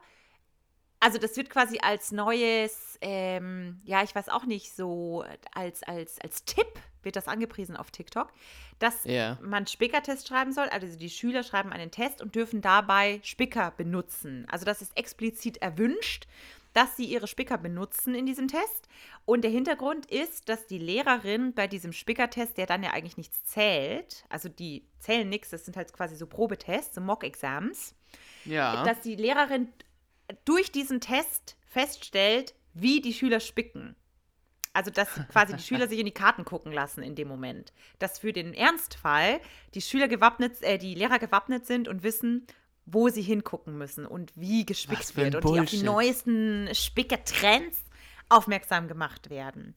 also 1.03 1.19
das 1.19 1.37
wird 1.37 1.51
quasi 1.51 1.79
als 1.83 2.13
neues, 2.13 2.97
ähm, 3.01 3.81
ja, 3.85 4.03
ich 4.03 4.15
weiß 4.15 4.29
auch 4.29 4.45
nicht, 4.47 4.75
so 4.75 5.25
als, 5.55 5.83
als, 5.83 6.19
als 6.21 6.45
Tipp 6.45 6.67
wird 7.03 7.17
das 7.17 7.27
angepriesen 7.27 7.77
auf 7.77 7.91
TikTok, 7.91 8.33
dass 8.79 9.05
Ja. 9.05 9.37
man 9.43 9.67
Spickertest 9.67 10.29
schreiben 10.29 10.53
soll. 10.53 10.69
Also 10.69 10.97
die 10.97 11.11
Schüler 11.11 11.43
schreiben 11.43 11.73
einen 11.73 11.91
Test 11.91 12.23
und 12.23 12.35
dürfen 12.37 12.61
dabei 12.63 13.19
Spicker 13.25 13.73
benutzen. 13.77 14.47
Also 14.51 14.65
das 14.65 14.81
ist 14.83 14.97
explizit 14.97 15.57
erwünscht. 15.59 16.27
dass 16.75 16.97
sie 16.97 17.05
ihre 17.05 17.27
Spicker 17.27 17.59
benutzen 17.59 18.15
in 18.15 18.25
diesem 18.25 18.49
Test. 18.49 18.89
Und 19.27 19.43
der 19.45 19.51
Hintergrund 19.51 20.07
ist, 20.07 20.49
dass 20.49 20.67
die 20.67 20.79
Lehrerin 20.79 21.53
bei 21.53 21.67
diesem 21.67 21.93
Spickertest, 21.93 22.57
der 22.57 22.65
dann 22.65 22.83
ja 22.83 22.93
eigentlich 22.93 23.19
nichts 23.19 23.45
zählt, 23.45 24.25
also 24.31 24.49
die 24.49 24.83
zählen 24.99 25.29
nichts, 25.29 25.51
das 25.51 25.67
sind 25.67 25.77
halt 25.77 25.93
quasi 25.93 26.17
so 26.17 26.27
Probetests, 26.27 26.95
so 26.95 27.03
Mock-Exams, 27.03 27.95
Ja. 28.47 28.85
dass 28.85 29.03
die 29.03 29.17
Lehrerin 29.17 29.69
durch 30.45 30.73
diesen 30.73 31.01
Test 31.01 31.57
feststellt, 31.67 32.55
wie 32.75 33.01
die 33.01 33.12
Schüler 33.12 33.41
spicken. 33.41 33.97
Also, 34.75 34.91
dass 34.91 35.09
quasi 35.31 35.55
die 35.55 35.62
Schüler 35.62 35.87
sich 35.89 35.99
in 35.99 36.07
die 36.07 36.12
Karten 36.12 36.45
gucken 36.45 36.73
lassen 36.73 37.03
in 37.03 37.15
dem 37.15 37.29
Moment. 37.29 37.73
Dass 37.99 38.19
für 38.19 38.33
den 38.33 38.55
Ernstfall 38.55 39.41
die 39.75 39.83
Schüler 39.83 40.09
gewappnet, 40.09 40.62
äh, 40.62 40.79
die 40.79 40.95
Lehrer 40.95 41.19
gewappnet 41.19 41.67
sind 41.67 41.89
und 41.89 42.03
wissen, 42.03 42.47
wo 42.87 43.09
sie 43.09 43.23
hingucken 43.23 43.77
müssen 43.79 44.07
und 44.07 44.33
wie 44.35 44.67
gespickt 44.67 45.17
wird 45.17 45.37
und 45.37 45.45
die 45.45 45.61
auf 45.61 45.71
die 45.71 45.83
neuesten 45.83 46.69
Spickertrends 46.75 47.79
aufmerksam 48.29 48.89
gemacht 48.89 49.31
werden. 49.31 49.75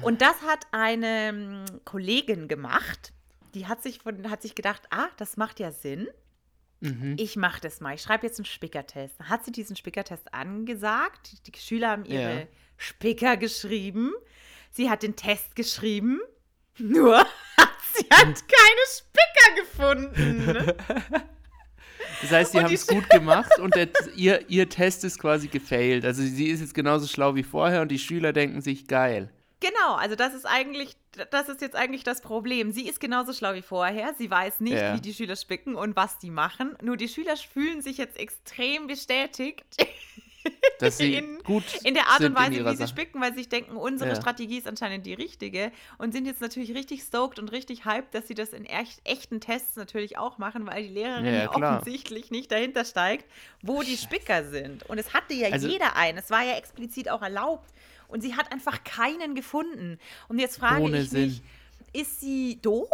Und 0.00 0.22
das 0.22 0.40
hat 0.42 0.66
eine 0.70 1.28
ähm, 1.28 1.64
Kollegin 1.84 2.48
gemacht. 2.48 3.12
Die 3.54 3.66
hat 3.66 3.82
sich, 3.82 3.98
von, 3.98 4.30
hat 4.30 4.40
sich 4.40 4.54
gedacht, 4.54 4.82
ah, 4.90 5.08
das 5.18 5.36
macht 5.36 5.60
ja 5.60 5.70
Sinn. 5.70 6.08
Mhm. 6.82 7.14
Ich 7.18 7.36
mache 7.36 7.60
das 7.60 7.80
mal. 7.80 7.94
Ich 7.94 8.02
schreibe 8.02 8.26
jetzt 8.26 8.38
einen 8.38 8.44
Spickertest. 8.44 9.18
Dann 9.20 9.28
hat 9.28 9.44
sie 9.44 9.52
diesen 9.52 9.76
Spickertest 9.76 10.34
angesagt. 10.34 11.46
Die 11.46 11.58
Schüler 11.58 11.90
haben 11.90 12.04
ihre 12.04 12.40
Ja. 12.40 12.46
Spicker 12.76 13.36
geschrieben. 13.36 14.12
Sie 14.70 14.90
hat 14.90 15.02
den 15.04 15.14
Test 15.14 15.54
geschrieben. 15.54 16.20
Nur 16.78 17.18
hat 17.56 17.68
sie 17.94 18.06
hat 18.10 18.26
keine 18.26 18.84
Spicker 18.88 19.62
gefunden. 19.62 20.72
Das 22.20 22.30
heißt, 22.30 22.52
sie 22.52 22.60
haben 22.60 22.74
es 22.74 22.86
gut 22.86 23.08
gemacht 23.10 23.58
und 23.58 23.74
der, 23.76 23.88
ihr, 24.16 24.48
ihr 24.50 24.68
Test 24.68 25.04
ist 25.04 25.18
quasi 25.18 25.48
gefailt. 25.48 26.04
Also 26.04 26.22
sie 26.22 26.48
ist 26.48 26.60
jetzt 26.60 26.74
genauso 26.74 27.06
schlau 27.06 27.34
wie 27.36 27.42
vorher 27.44 27.82
und 27.82 27.88
die 27.88 27.98
Schüler 27.98 28.32
denken 28.32 28.60
sich, 28.60 28.86
geil. 28.88 29.30
Genau, 29.60 29.94
also 29.94 30.16
das 30.16 30.34
ist 30.34 30.46
eigentlich, 30.46 30.96
das 31.30 31.48
ist 31.48 31.60
jetzt 31.60 31.76
eigentlich 31.76 32.04
das 32.04 32.20
Problem. 32.20 32.72
Sie 32.72 32.88
ist 32.88 33.00
genauso 33.00 33.32
schlau 33.32 33.54
wie 33.54 33.62
vorher. 33.62 34.14
Sie 34.18 34.30
weiß 34.30 34.60
nicht, 34.60 34.74
Ja. 34.74 34.96
wie 34.96 35.00
die 35.00 35.14
Schüler 35.14 35.36
spicken 35.36 35.74
und 35.74 35.96
was 35.96 36.18
die 36.18 36.30
machen. 36.30 36.76
Nur 36.82 36.96
die 36.96 37.08
Schüler 37.08 37.36
fühlen 37.36 37.82
sich 37.82 37.98
jetzt 37.98 38.18
extrem 38.18 38.86
bestätigt 38.86 39.64
Dass 40.80 40.98
sie 40.98 41.14
In- 41.14 41.38
gut 41.44 41.62
in 41.84 41.94
der 41.94 42.08
Art 42.08 42.20
und 42.22 42.34
Weise, 42.34 42.64
wie 42.64 42.70
sie 42.70 42.76
Sache. 42.76 42.88
spicken, 42.88 43.20
weil 43.20 43.30
sie 43.32 43.38
sich 43.40 43.48
denken, 43.48 43.76
unsere 43.76 44.10
Ja. 44.10 44.16
Strategie 44.16 44.58
ist 44.58 44.66
anscheinend 44.66 45.06
die 45.06 45.14
richtige 45.14 45.70
und 45.98 46.10
sind 46.12 46.26
jetzt 46.26 46.40
natürlich 46.40 46.74
richtig 46.74 47.02
stoked 47.02 47.38
und 47.38 47.52
richtig 47.52 47.84
hyped, 47.84 48.12
dass 48.12 48.26
sie 48.26 48.34
das 48.34 48.48
in 48.48 48.64
echt, 48.66 49.00
echten 49.04 49.40
Tests 49.40 49.76
natürlich 49.76 50.18
auch 50.18 50.38
machen, 50.38 50.66
weil 50.66 50.82
die 50.82 50.88
Lehrerin 50.94 51.26
Ja, 51.32 51.48
offensichtlich 51.52 52.32
nicht 52.32 52.50
dahinter 52.50 52.84
steigt, 52.84 53.24
wo 53.62 53.82
die 53.82 53.96
Spicker 53.96 54.42
sind. 54.50 54.82
Und 54.90 54.98
es 54.98 55.14
hatte 55.14 55.32
ja 55.34 55.48
Also- 55.50 55.68
jeder 55.68 55.94
einen. 55.94 56.18
Es 56.18 56.30
war 56.30 56.42
ja 56.42 56.56
explizit 56.56 57.08
auch 57.08 57.22
erlaubt. 57.22 57.70
Und 58.12 58.20
sie 58.20 58.36
hat 58.36 58.52
einfach 58.52 58.84
keinen 58.84 59.34
gefunden. 59.34 59.98
Und 60.28 60.38
jetzt 60.38 60.58
frage 60.58 60.82
Ohne 60.82 61.00
ich 61.00 61.10
Sinn. 61.10 61.26
mich, 61.26 61.42
ist 61.92 62.20
sie 62.20 62.60
doof 62.62 62.88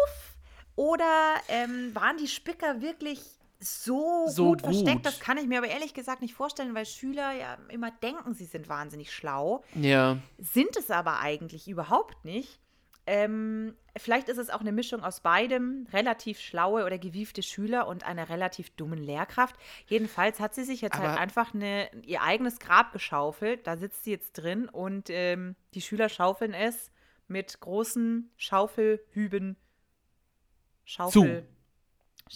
oder 0.77 1.35
ähm, 1.49 1.95
waren 1.95 2.17
die 2.17 2.29
Spicker 2.29 2.81
wirklich 2.81 3.21
so, 3.61 4.27
So 4.29 4.51
gut 4.51 4.63
versteckt? 4.63 4.97
gut. 4.99 5.07
Das 5.07 5.19
kann 5.21 5.37
ich 5.37 5.47
mir 5.47 5.59
aber 5.59 5.67
ehrlich 5.69 5.93
gesagt 5.93 6.23
nicht 6.23 6.35
vorstellen, 6.35 6.75
weil 6.75 6.87
Schüler 6.87 7.33
ja 7.33 7.59
immer 7.69 7.91
denken, 7.91 8.33
sie 8.35 8.45
sind 8.45 8.69
wahnsinnig 8.69 9.13
schlau, 9.13 9.65
Ja, 9.75 10.19
sind 10.39 10.77
es 10.77 10.91
aber 10.93 11.19
eigentlich 11.19 11.67
überhaupt 11.69 12.25
nicht. 12.25 12.61
Ähm, 13.11 13.75
vielleicht 13.97 14.29
ist 14.29 14.37
es 14.37 14.51
auch 14.51 14.61
eine 14.61 14.71
Mischung 14.71 15.03
aus 15.03 15.21
beidem, 15.21 15.87
relativ 15.95 16.39
schlaue 16.41 16.85
oder 16.85 16.99
gewiefte 16.99 17.43
Schüler 17.43 17.87
und 17.89 18.05
einer 18.05 18.29
relativ 18.29 18.69
dummen 18.77 18.99
Lehrkraft. 19.03 19.57
Jedenfalls 19.87 20.41
hat 20.41 20.55
sie 20.55 20.65
sich 20.65 20.83
jetzt 20.83 20.99
halt 20.99 21.09
Aber- 21.13 21.19
einfach 21.21 21.55
eine, 21.55 21.89
ihr 22.05 22.21
eigenes 22.23 22.59
Grab 22.59 22.93
geschaufelt. 22.93 23.67
Da 23.67 23.79
sitzt 23.79 24.05
sie 24.05 24.11
jetzt 24.11 24.33
drin 24.35 24.69
und 24.69 25.09
ähm, 25.09 25.57
die 25.73 25.81
Schüler 25.81 26.11
schaufeln 26.11 26.53
es 26.53 26.91
mit 27.29 27.61
großen 27.61 28.31
Schaufelhüben. 28.37 29.57
Schaufel. 30.85 31.47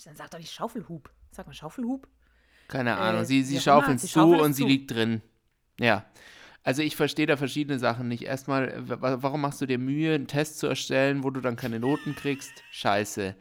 Dann 0.05 0.17
sagt 0.17 0.35
doch 0.35 0.39
nicht 0.39 0.53
Schaufelhub. 0.53 1.11
Sag 1.31 1.47
mal 1.47 1.53
Schaufelhub. 1.55 2.09
keine 2.69 2.91
Äh, 2.91 2.95
Ahnung. 2.95 3.25
Sie, 3.25 3.43
sie 3.43 3.61
schaufeln 3.61 3.99
sie 3.99 4.07
zu 4.07 4.13
schaufeln 4.15 4.41
es 4.41 4.47
und 4.47 4.53
sie 4.55 4.63
zu. 4.63 4.69
liegt 4.69 4.91
drin. 4.91 5.21
Ja. 5.79 6.07
Also 6.65 6.83
ich 6.83 6.95
verstehe 6.97 7.27
da 7.27 7.37
verschiedene 7.37 7.79
Sachen 7.79 8.09
nicht. 8.09 8.23
Erstmal, 8.23 8.75
wa- 8.89 9.19
warum 9.21 9.41
machst 9.41 9.61
du 9.61 9.67
dir 9.67 9.79
Mühe, 9.79 10.15
einen 10.15 10.29
Test 10.29 10.59
zu 10.59 10.67
erstellen, 10.69 11.25
wo 11.25 11.31
du 11.31 11.41
dann 11.41 11.57
keine 11.57 11.81
Noten 11.81 12.15
kriegst? 12.15 12.65
Scheiße. 12.71 13.35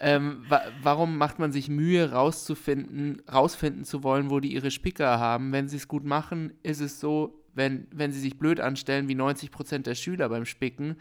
Ähm, 0.00 0.44
wa 0.48 0.62
warum 0.82 1.18
macht 1.18 1.38
man 1.38 1.52
sich 1.52 1.68
Mühe, 1.68 2.12
rauszufinden, 2.12 3.22
rausfinden 3.32 3.84
zu 3.84 4.02
wollen, 4.02 4.30
wo 4.30 4.40
die 4.40 4.52
ihre 4.52 4.70
Spicker 4.70 5.18
haben? 5.18 5.52
Wenn 5.52 5.68
sie 5.68 5.76
es 5.76 5.88
gut 5.88 6.04
machen, 6.04 6.52
ist 6.62 6.80
es 6.80 7.00
so, 7.00 7.44
wenn, 7.54 7.86
wenn 7.92 8.12
sie 8.12 8.20
sich 8.20 8.38
blöd 8.38 8.60
anstellen, 8.60 9.08
wie 9.08 9.14
90% 9.14 9.86
der 9.86 9.94
Schüler 9.94 10.28
beim 10.28 10.44
Spicken, 10.46 10.96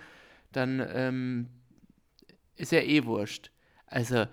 dann 0.52 0.86
ähm, 0.94 1.48
ist 2.56 2.72
ja 2.72 2.80
eh 2.80 3.06
wurscht. 3.06 3.52
Also, 3.88 4.26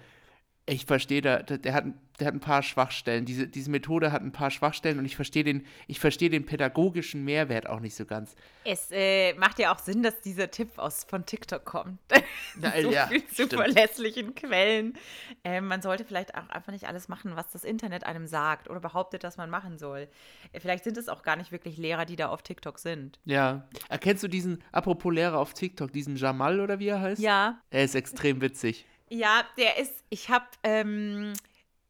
ich 0.71 0.87
verstehe 0.87 1.21
da, 1.21 1.43
der, 1.43 1.75
hat, 1.75 1.85
der 2.21 2.29
hat 2.29 2.35
ein 2.35 2.41
paar 2.41 2.63
Schwachstellen. 2.63 3.25
Diese, 3.25 3.49
diese 3.49 3.71
Methode 3.71 4.13
hat 4.13 4.23
ein 4.23 4.31
paar 4.31 4.53
Schwachstellen 4.53 4.99
und 4.99 5.05
ich 5.05 5.17
verstehe 5.17 5.43
den, 5.43 5.67
ich 5.89 5.99
verstehe 5.99 6.31
den 6.31 6.47
pädagogischen 6.47 7.25
Mehrwert 7.25 7.69
auch 7.69 7.81
nicht 7.81 7.97
so 7.97 8.05
ganz. 8.05 8.37
Es 8.65 8.89
äh, 8.93 9.35
macht 9.35 9.59
ja 9.59 9.75
auch 9.75 9.81
Sinn, 9.81 10.03
dass 10.05 10.21
dieser 10.21 10.51
Tipp 10.51 10.79
aus, 10.79 11.05
von 11.05 11.27
TikTok 11.27 11.65
kommt. 11.65 11.99
Na, 12.57 12.73
so 12.81 12.91
ja, 12.93 13.09
viel 13.09 13.27
zu 13.27 13.35
stimmt. 13.47 13.55
verlässlichen 13.55 14.35
Quellen. 14.37 14.95
Ähm, 15.43 15.67
man 15.67 15.83
sollte 15.83 16.05
vielleicht 16.05 16.37
auch 16.37 16.49
einfach 16.51 16.73
nicht 16.73 16.87
alles 16.87 17.09
machen, 17.09 17.35
was 17.35 17.51
das 17.51 17.65
Internet 17.65 18.05
einem 18.05 18.29
sagt 18.29 18.71
oder 18.71 18.79
behauptet, 18.79 19.25
dass 19.25 19.37
man 19.37 19.51
machen 19.51 19.77
soll. 19.77 20.09
Äh, 20.53 20.61
vielleicht 20.61 20.85
sind 20.85 20.97
es 20.97 21.09
auch 21.09 21.23
gar 21.23 21.35
nicht 21.35 21.51
wirklich 21.51 21.79
Lehrer, 21.79 22.05
die 22.05 22.17
da 22.17 22.29
auf 22.29 22.43
TikTok 22.43 22.79
sind. 22.79 23.19
Ja. 23.25 23.67
Erkennst 23.89 24.23
du 24.23 24.29
diesen, 24.29 24.63
apropos 24.71 25.13
Lehrer 25.13 25.39
auf 25.39 25.53
TikTok, 25.53 25.93
diesen 25.93 26.15
Jamal 26.15 26.61
oder 26.61 26.79
wie 26.79 26.89
er 26.89 27.01
heißt? 27.01 27.21
Ja, 27.21 27.59
Er 27.71 27.83
ist 27.85 27.97
extrem 27.97 28.41
witzig. 28.41 28.87
Ja, 29.11 29.45
der 29.59 29.77
ist, 29.79 30.05
ich 30.09 30.31
habe, 30.31 30.47
ähm, 30.63 31.33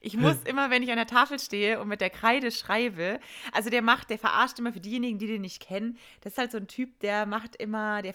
ich 0.01 0.17
muss 0.17 0.37
immer, 0.45 0.71
wenn 0.71 0.83
ich 0.83 0.91
an 0.91 0.97
der 0.97 1.07
Tafel 1.07 1.39
stehe 1.41 1.81
und 1.81 1.89
mit 1.89 2.01
der 2.01 2.11
Kreide 2.11 2.53
schreibe, 2.53 3.19
also 3.53 3.71
der 3.71 3.83
macht, 3.83 4.11
der 4.11 4.19
verarscht 4.19 4.59
immer 4.59 4.73
für 4.73 4.81
diejenigen, 4.81 5.19
die 5.19 5.27
den 5.27 5.41
nicht 5.41 5.61
kennen, 5.61 5.99
das 6.21 6.35
ist 6.35 6.39
halt 6.39 6.53
so 6.53 6.59
ein 6.59 6.69
Typ, 6.69 7.01
der 7.01 7.27
macht 7.27 7.57
immer, 7.57 8.03
der 8.03 8.15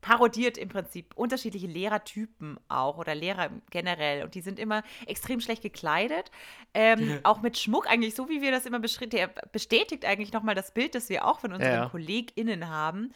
parodiert 0.00 0.56
im 0.58 0.68
Prinzip 0.68 1.12
unterschiedliche 1.16 1.66
Lehrertypen 1.66 2.58
auch 2.68 2.98
oder 2.98 3.14
Lehrer 3.14 3.50
generell 3.70 4.22
und 4.24 4.34
die 4.34 4.40
sind 4.40 4.58
immer 4.58 4.82
extrem 5.06 5.40
schlecht 5.40 5.62
gekleidet, 5.62 6.30
ähm, 6.74 7.18
auch 7.24 7.40
mit 7.42 7.58
Schmuck 7.58 7.90
eigentlich, 7.90 8.14
so 8.14 8.28
wie 8.28 8.40
wir 8.40 8.50
das 8.50 8.64
immer 8.66 8.78
beschrieben, 8.78 9.10
der 9.10 9.28
bestätigt 9.52 10.04
eigentlich 10.04 10.32
nochmal 10.32 10.54
das 10.54 10.72
Bild, 10.72 10.94
das 10.94 11.08
wir 11.08 11.24
auch 11.26 11.40
von 11.40 11.52
unseren 11.52 11.72
Ja. 11.72 11.88
KollegInnen 11.88 12.68
haben, 12.68 13.12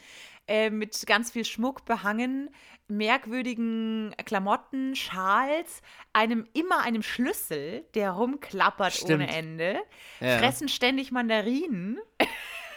äh, 0.47 0.69
mit 0.69 1.05
ganz 1.07 1.31
viel 1.31 1.45
Schmuck 1.45 1.85
behangen, 1.85 2.49
merkwürdigen 2.89 4.13
Klamotten, 4.25 4.95
Schals, 4.95 5.81
einem 6.11 6.47
immer 6.53 6.81
einem 6.83 7.01
Schlüssel, 7.03 7.85
der 7.95 8.11
rumklappert 8.11 8.93
Stimmt. 8.93 9.11
ohne 9.23 9.27
Ende, 9.35 9.79
Ja. 10.19 10.39
fressen 10.39 10.67
ständig 10.67 11.11
Mandarinen 11.11 11.99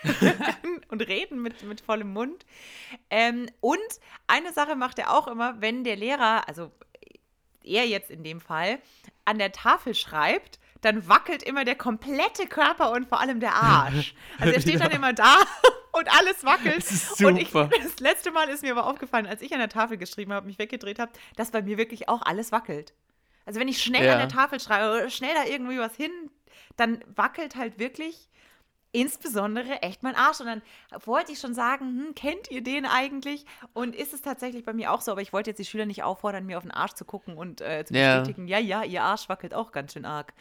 und 0.88 1.02
reden 1.02 1.42
mit, 1.42 1.62
mit 1.62 1.80
vollem 1.80 2.12
Mund. 2.12 2.44
Ähm, 3.10 3.48
und 3.60 3.78
eine 4.26 4.52
Sache 4.52 4.76
macht 4.76 4.98
er 4.98 5.12
auch 5.12 5.28
immer, 5.28 5.60
wenn 5.60 5.84
der 5.84 5.96
Lehrer, 5.96 6.48
also 6.48 6.72
er 7.62 7.86
jetzt 7.86 8.10
in 8.10 8.22
dem 8.22 8.40
Fall, 8.40 8.78
an 9.25 9.38
der 9.38 9.52
Tafel 9.52 9.94
schreibt, 9.94 10.58
dann 10.82 11.08
wackelt 11.08 11.42
immer 11.42 11.64
der 11.64 11.75
komplette 11.75 12.46
Körper 12.46 12.92
und 12.92 13.08
vor 13.08 13.20
allem 13.20 13.40
der 13.40 13.54
Arsch. 13.54 14.14
Also 14.38 14.52
er 14.52 14.60
steht 14.60 14.80
dann 14.80 14.92
immer 14.92 15.12
da 15.12 15.36
und 15.92 16.08
alles 16.16 16.44
wackelt. 16.44 16.76
Das 16.78 16.92
ist 16.92 17.25
Und 17.25 17.36
ich, 17.38 17.48
super. 17.50 17.70
das 17.82 17.98
letzte 18.00 18.30
Mal 18.30 18.48
ist 18.50 18.62
mir 18.62 18.72
aber 18.72 18.86
aufgefallen, 18.86 19.26
als 19.26 19.40
ich 19.42 19.52
an 19.52 19.58
der 19.58 19.68
Tafel 19.68 19.96
geschrieben 19.96 20.32
habe, 20.32 20.46
mich 20.46 20.58
weggedreht 20.58 20.98
habe, 20.98 21.10
dass 21.34 21.50
bei 21.50 21.62
mir 21.62 21.78
wirklich 21.78 22.08
auch 22.08 22.22
alles 22.22 22.52
wackelt. 22.52 22.92
Also 23.46 23.58
wenn 23.58 23.68
ich 23.68 23.82
schnell 23.82 24.04
Ja. 24.04 24.12
an 24.12 24.18
der 24.18 24.28
Tafel 24.28 24.60
schreibe 24.60 24.92
oder 24.94 25.10
schnell 25.10 25.34
da 25.34 25.44
irgendwie 25.50 25.78
was 25.78 25.96
hin, 25.96 26.10
dann 26.76 27.02
wackelt 27.14 27.56
halt 27.56 27.78
wirklich 27.78 28.28
insbesondere 28.92 29.82
echt 29.82 30.02
mein 30.02 30.14
Arsch. 30.14 30.40
Und 30.40 30.46
dann 30.46 30.62
wollte 31.04 31.32
ich 31.32 31.38
schon 31.38 31.54
sagen, 31.54 31.86
hm, 31.86 32.14
kennt 32.14 32.50
ihr 32.50 32.62
den 32.62 32.86
eigentlich? 32.86 33.44
Und 33.72 33.94
ist 33.94 34.14
es 34.14 34.22
tatsächlich 34.22 34.64
bei 34.64 34.72
mir 34.72 34.92
auch 34.92 35.00
so, 35.00 35.12
aber 35.12 35.20
ich 35.22 35.32
wollte 35.32 35.50
jetzt 35.50 35.58
die 35.58 35.64
Schüler 35.64 35.86
nicht 35.86 36.02
auffordern, 36.02 36.46
mir 36.46 36.56
auf 36.56 36.64
den 36.64 36.70
Arsch 36.72 36.92
zu 36.94 37.04
gucken 37.04 37.36
und 37.36 37.60
äh, 37.60 37.84
zu 37.84 37.94
Ja. 37.94 38.18
bestätigen, 38.18 38.48
ja, 38.48 38.58
ja, 38.58 38.82
ihr 38.84 39.02
Arsch 39.02 39.28
wackelt 39.28 39.54
auch 39.54 39.72
ganz 39.72 39.92
schön 39.92 40.04
arg. 40.04 40.32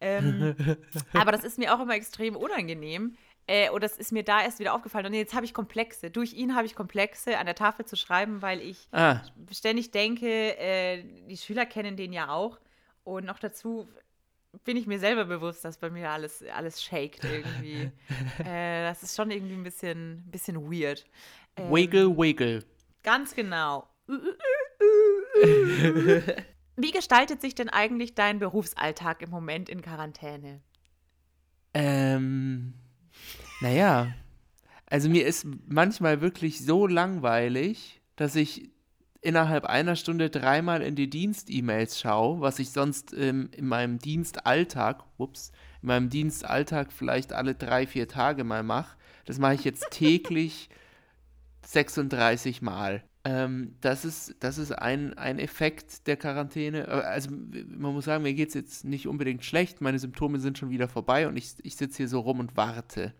Ähm, 0.00 0.54
aber 1.14 1.32
das 1.32 1.44
ist 1.44 1.58
mir 1.58 1.74
auch 1.74 1.80
immer 1.80 1.94
extrem 1.94 2.36
unangenehm. 2.36 3.16
Äh, 3.46 3.68
und 3.70 3.82
das 3.84 3.96
ist 3.98 4.10
mir 4.10 4.22
da 4.24 4.42
erst 4.42 4.58
wieder 4.58 4.74
aufgefallen. 4.74 5.06
Und 5.06 5.14
jetzt 5.14 5.34
habe 5.34 5.44
ich 5.44 5.52
Komplexe. 5.52 6.10
Durch 6.10 6.32
ihn 6.32 6.54
habe 6.56 6.66
ich 6.66 6.74
Komplexe, 6.74 7.38
an 7.38 7.44
der 7.46 7.54
Tafel 7.54 7.84
zu 7.84 7.94
schreiben, 7.96 8.40
weil 8.40 8.60
ich 8.60 8.88
Ah, 8.90 9.20
ständig 9.52 9.90
denke, 9.90 10.56
äh, 10.58 11.04
die 11.28 11.36
Schüler 11.36 11.66
kennen 11.66 11.96
den 11.96 12.12
ja 12.14 12.30
auch. 12.30 12.58
Und 13.02 13.26
noch 13.26 13.38
dazu 13.38 13.86
bin 14.64 14.76
ich 14.76 14.86
mir 14.86 14.98
selber 14.98 15.24
bewusst, 15.24 15.64
dass 15.64 15.78
bei 15.78 15.90
mir 15.90 16.10
alles, 16.10 16.44
alles 16.54 16.82
shakt 16.82 17.24
irgendwie. 17.24 17.90
äh, 18.44 18.84
das 18.84 19.02
ist 19.02 19.16
schon 19.16 19.30
irgendwie 19.30 19.54
ein 19.54 19.62
bisschen, 19.62 20.22
bisschen 20.30 20.70
weird. 20.70 21.04
Ähm, 21.56 21.72
wiggle, 21.72 22.16
wiggle. 22.16 22.64
Ganz 23.02 23.34
genau. 23.34 23.88
Wie 26.76 26.90
gestaltet 26.90 27.40
sich 27.40 27.54
denn 27.54 27.68
eigentlich 27.68 28.14
dein 28.14 28.38
Berufsalltag 28.38 29.22
im 29.22 29.30
Moment 29.30 29.68
in 29.68 29.80
Quarantäne? 29.82 30.60
Ähm, 31.72 32.74
naja, 33.60 34.14
also 34.86 35.08
mir 35.08 35.26
ist 35.26 35.46
manchmal 35.66 36.20
wirklich 36.20 36.64
so 36.64 36.86
langweilig, 36.86 38.00
dass 38.16 38.36
ich 38.36 38.70
innerhalb 39.24 39.64
einer 39.64 39.96
Stunde 39.96 40.28
dreimal 40.28 40.82
in 40.82 40.96
die 40.96 41.08
Dienst-E-Mails 41.08 42.00
schaue, 42.00 42.40
was 42.40 42.58
ich 42.58 42.70
sonst 42.70 43.14
ähm, 43.14 43.48
in 43.56 43.66
meinem 43.66 43.98
Dienstalltag, 43.98 45.02
ups, 45.16 45.50
in 45.82 45.88
meinem 45.88 46.10
Dienstalltag 46.10 46.92
vielleicht 46.92 47.32
alle 47.32 47.54
drei, 47.54 47.86
vier 47.86 48.06
Tage 48.06 48.44
mal 48.44 48.62
mache. 48.62 48.96
Das 49.24 49.38
mache 49.38 49.54
ich 49.54 49.64
jetzt 49.64 49.90
täglich 49.90 50.68
36 51.66 52.60
Mal. 52.60 53.02
Ähm, 53.24 53.76
das 53.80 54.04
ist, 54.04 54.36
das 54.40 54.58
ist 54.58 54.72
ein, 54.72 55.16
ein 55.16 55.38
Effekt 55.38 56.06
der 56.06 56.18
Quarantäne. 56.18 56.86
Äh, 56.86 56.90
also 56.90 57.30
man 57.30 57.94
muss 57.94 58.04
sagen, 58.04 58.22
mir 58.22 58.34
geht 58.34 58.48
es 58.48 58.54
jetzt 58.54 58.84
nicht 58.84 59.08
unbedingt 59.08 59.44
schlecht. 59.44 59.80
Meine 59.80 59.98
Symptome 59.98 60.38
sind 60.38 60.58
schon 60.58 60.68
wieder 60.68 60.88
vorbei 60.88 61.26
und 61.26 61.38
ich, 61.38 61.54
ich 61.62 61.76
sitze 61.76 61.98
hier 61.98 62.08
so 62.08 62.20
rum 62.20 62.40
und 62.40 62.56
warte. 62.56 63.14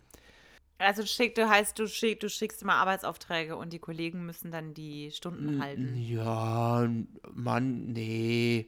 Also 0.78 1.06
schick, 1.06 1.34
du 1.34 1.48
heißt, 1.48 1.78
du, 1.78 1.86
schick, 1.86 2.20
du 2.20 2.28
schickst 2.28 2.62
immer 2.62 2.74
Arbeitsaufträge 2.74 3.56
und 3.56 3.72
die 3.72 3.78
Kollegen 3.78 4.26
müssen 4.26 4.50
dann 4.50 4.74
die 4.74 5.10
Stunden 5.12 5.62
halten. 5.62 5.94
Ja, 5.96 6.88
Mann, 7.32 7.92
nee. 7.92 8.66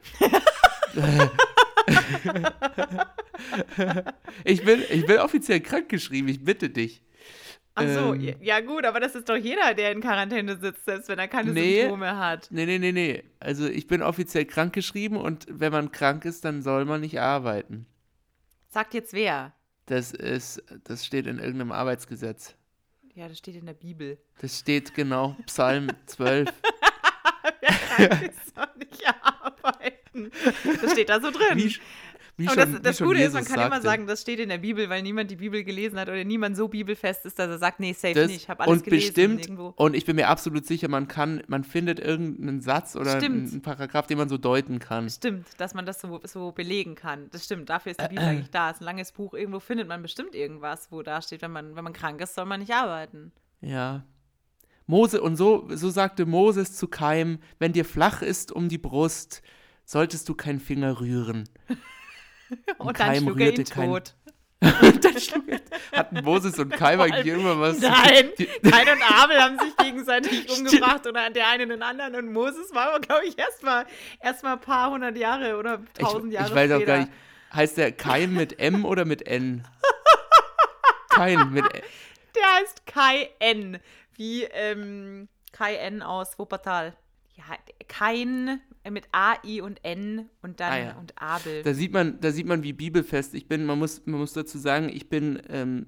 ich, 4.45 4.65
bin, 4.65 4.83
ich 4.89 5.07
bin 5.07 5.19
offiziell 5.19 5.61
krankgeschrieben, 5.61 6.29
ich 6.29 6.45
bitte 6.45 6.71
dich. 6.71 7.03
Ach 7.79 7.87
so, 7.89 8.15
ähm, 8.15 8.37
ja 8.41 8.61
gut, 8.61 8.87
aber 8.87 9.01
das 9.01 9.15
ist 9.15 9.29
doch 9.29 9.37
jeder, 9.37 9.75
der 9.75 9.93
in 9.93 10.01
Quarantäne 10.01 10.57
sitzt, 10.57 10.87
selbst 10.87 11.11
wenn 11.11 11.19
er 11.19 11.29
keine 11.29 11.53
nee, 11.53 11.81
Symptome 11.81 12.17
hat. 12.17 12.49
Nee, 12.51 12.65
nee, 12.65 12.79
nee, 12.79 12.93
nee. 12.93 13.23
Also 13.39 13.69
ich 13.69 13.87
bin 13.87 14.01
offiziell 14.03 14.47
krankgeschrieben 14.47 15.19
und 15.19 15.47
wenn 15.51 15.73
man 15.73 15.93
krank 15.93 16.25
ist, 16.25 16.47
dann 16.47 16.63
soll 16.63 16.87
man 16.87 17.03
nicht 17.03 17.21
arbeiten. 17.21 17.87
Sagt 18.69 18.95
jetzt 18.95 19.13
wer? 19.13 19.53
Das 19.87 20.13
ist, 20.13 20.63
das 20.85 21.07
steht 21.07 21.27
in 21.27 21.39
irgendeinem 21.39 21.73
Arbeitsgesetz. 21.73 22.55
Ja, 23.15 23.29
das 23.29 23.39
steht 23.39 23.55
in 23.55 23.67
der 23.67 23.73
Bibel. 23.75 24.19
Das 24.41 24.59
steht 24.59 24.95
genau, 24.95 25.37
Psalm 25.47 25.89
12. 26.07 26.53
Wer 27.61 27.71
krank 27.71 28.23
ist, 28.31 28.55
soll 28.55 28.67
nicht 28.79 29.03
arbeiten. 29.23 30.31
Das 30.83 30.93
steht 30.93 31.09
da 31.09 31.21
so 31.21 31.31
drin. 31.31 31.57
Wie, 31.57 31.75
wie 32.39 32.49
und 32.49 32.55
schon, 32.55 32.73
das, 32.73 32.83
das 32.83 32.99
Gute 32.99 33.23
ist, 33.23 33.33
man 33.33 33.45
kann 33.45 33.57
sagte. 33.57 33.67
immer 33.75 33.81
sagen, 33.83 34.07
das 34.07 34.21
steht 34.21 34.41
in 34.41 34.51
der 34.51 34.59
Bibel, 34.59 34.91
weil 34.91 35.03
niemand 35.03 35.31
die 35.31 35.37
Bibel 35.37 35.65
gelesen 35.65 35.99
hat 35.99 36.09
oder 36.09 36.23
niemand 36.23 36.55
so 36.57 36.69
bibelfest 36.69 37.25
ist, 37.25 37.39
dass 37.39 37.49
er 37.49 37.59
sagt, 37.59 37.81
nee, 37.81 37.95
safe 37.95 38.13
das, 38.13 38.27
nicht, 38.27 38.43
ich 38.43 38.49
habe 38.51 38.61
alles 38.65 38.73
und 38.73 38.85
gelesen. 38.85 39.07
Bestimmt, 39.07 39.41
irgendwo. 39.41 39.73
und 39.77 39.95
ich 39.95 40.05
bin 40.05 40.17
mir 40.17 40.29
absolut 40.29 40.67
sicher, 40.67 40.89
man 40.89 41.09
kann, 41.09 41.43
man 41.47 41.65
findet 41.65 41.99
irgendeinen 41.99 42.61
Satz 42.61 42.95
oder 42.95 43.17
Stimmt. 43.17 43.53
einen 43.53 43.63
Paragraph, 43.63 44.07
den 44.07 44.19
man 44.19 44.29
so 44.29 44.37
deuten 44.37 44.79
kann. 44.79 45.09
Stimmt, 45.09 45.47
dass 45.57 45.73
man 45.73 45.87
das 45.87 46.01
so, 46.01 46.21
so 46.25 46.53
belegen 46.53 46.95
kann. 46.95 47.31
Das 47.31 47.45
stimmt, 47.47 47.71
dafür 47.71 47.93
ist 47.93 48.01
die 48.01 48.05
Äh, 48.05 48.09
Bibel 48.09 48.25
eigentlich 48.25 48.51
da. 48.51 48.69
Es 48.69 48.77
ist 48.77 48.83
ein 48.83 48.85
langes 48.85 49.13
Buch, 49.13 49.33
irgendwo 49.33 49.59
findet 49.59 49.89
man 49.89 50.03
bestimmt 50.03 50.35
irgendwas, 50.35 50.93
wo 50.93 51.03
da 51.03 51.23
steht, 51.23 51.41
wenn 51.41 51.53
man, 51.53 51.75
wenn 51.75 51.85
man 51.85 51.95
krank 51.95 52.21
ist, 52.21 52.35
soll 52.35 52.45
man 52.45 52.61
nicht 52.61 52.73
arbeiten. 52.75 53.33
Ja. 53.63 54.05
Mose, 54.87 55.23
und 55.23 55.37
so, 55.37 55.67
so 55.71 55.89
sagte 55.91 56.27
Moses 56.27 56.77
zu 56.77 56.87
Keim, 56.87 57.39
wenn 57.59 57.73
dir 57.73 57.85
flach 57.85 58.21
ist 58.23 58.53
um 58.53 58.69
die 58.69 58.79
Brust, 58.79 59.43
solltest 59.85 60.29
du 60.29 60.35
keinen 60.35 60.61
Finger 60.61 61.01
rühren. 61.01 61.49
Und, 62.79 62.99
dann 63.01 63.09
Keim 63.09 63.23
schlug 63.25 63.41
er 63.41 63.53
ihn 63.59 63.65
kein- 63.65 63.91
tot. 63.91 64.15
und 64.63 65.05
dann 65.05 65.21
schlug 65.21 65.45
er, 65.49 65.61
hatten 65.99 66.25
Moses 66.25 66.59
und 66.59 66.71
Keim 66.73 67.01
eigentlich 67.01 67.27
immer 67.27 67.61
was. 67.61 67.79
Nein, 67.81 68.31
Die, 68.39 68.47
Kain 68.47 68.89
und 68.89 69.03
Abel 69.03 69.41
haben 69.43 69.59
sich 69.59 69.77
gegenseitig 69.77 70.49
umgebracht 70.57 71.07
oder 71.07 71.29
der 71.31 71.49
eine 71.49 71.67
den 71.67 71.83
anderen 71.83 72.15
und 72.15 72.33
Moses 72.33 72.73
war 72.75 72.89
aber, 72.91 73.01
glaube 73.01 73.27
ich, 73.27 73.39
erstmal 73.39 73.85
erst 74.21 74.43
mal 74.45 74.55
ein 74.55 74.61
paar 74.61 74.91
hundert 74.91 75.17
Jahre 75.19 75.57
oder 75.59 75.81
ich, 75.99 76.05
tausend 76.05 76.33
Jahre 76.33 76.49
ich 76.49 76.55
weiß 76.55 76.71
auch 76.71 76.77
später. 76.77 76.93
gar 76.93 76.99
nicht, 77.01 77.13
heißt 77.53 77.77
der 77.77 77.93
Keim 77.93 78.33
mit 78.35 78.59
M 78.59 78.85
oder 78.87 79.05
mit 79.05 79.27
N? 79.27 79.67
Kein 81.11 81.51
mit 81.53 81.65
N. 81.75 81.83
Der 82.35 82.55
heißt 82.61 82.87
Kai 82.87 83.31
N. 83.39 83.79
Wie 84.15 84.45
ähm, 84.45 85.29
Kai 85.53 85.77
N 85.77 86.03
aus 86.03 86.39
Wuppertal. 86.39 86.95
Ja, 87.37 87.45
Kein 87.89 88.61
äh, 88.83 88.91
mit 88.91 89.09
A, 89.13 89.35
I 89.45 89.61
und 89.61 89.85
N 89.85 90.29
und 90.43 90.61
dann 90.61 90.73
Ah, 90.73 90.79
ja. 90.79 90.97
und 90.97 91.21
Abel. 91.21 91.63
Da 91.63 91.75
sieht 91.75 91.93
man, 91.93 92.21
da 92.21 92.33
sieht 92.33 92.47
man, 92.47 92.63
wie 92.63 92.73
bibelfest 92.73 93.35
ich 93.35 93.47
bin. 93.47 93.67
Man 93.67 93.79
muss, 93.79 94.05
man 94.07 94.21
muss 94.21 94.33
dazu 94.33 94.59
sagen, 94.59 94.89
ich 94.89 95.09
bin 95.09 95.43
ähm, 95.49 95.87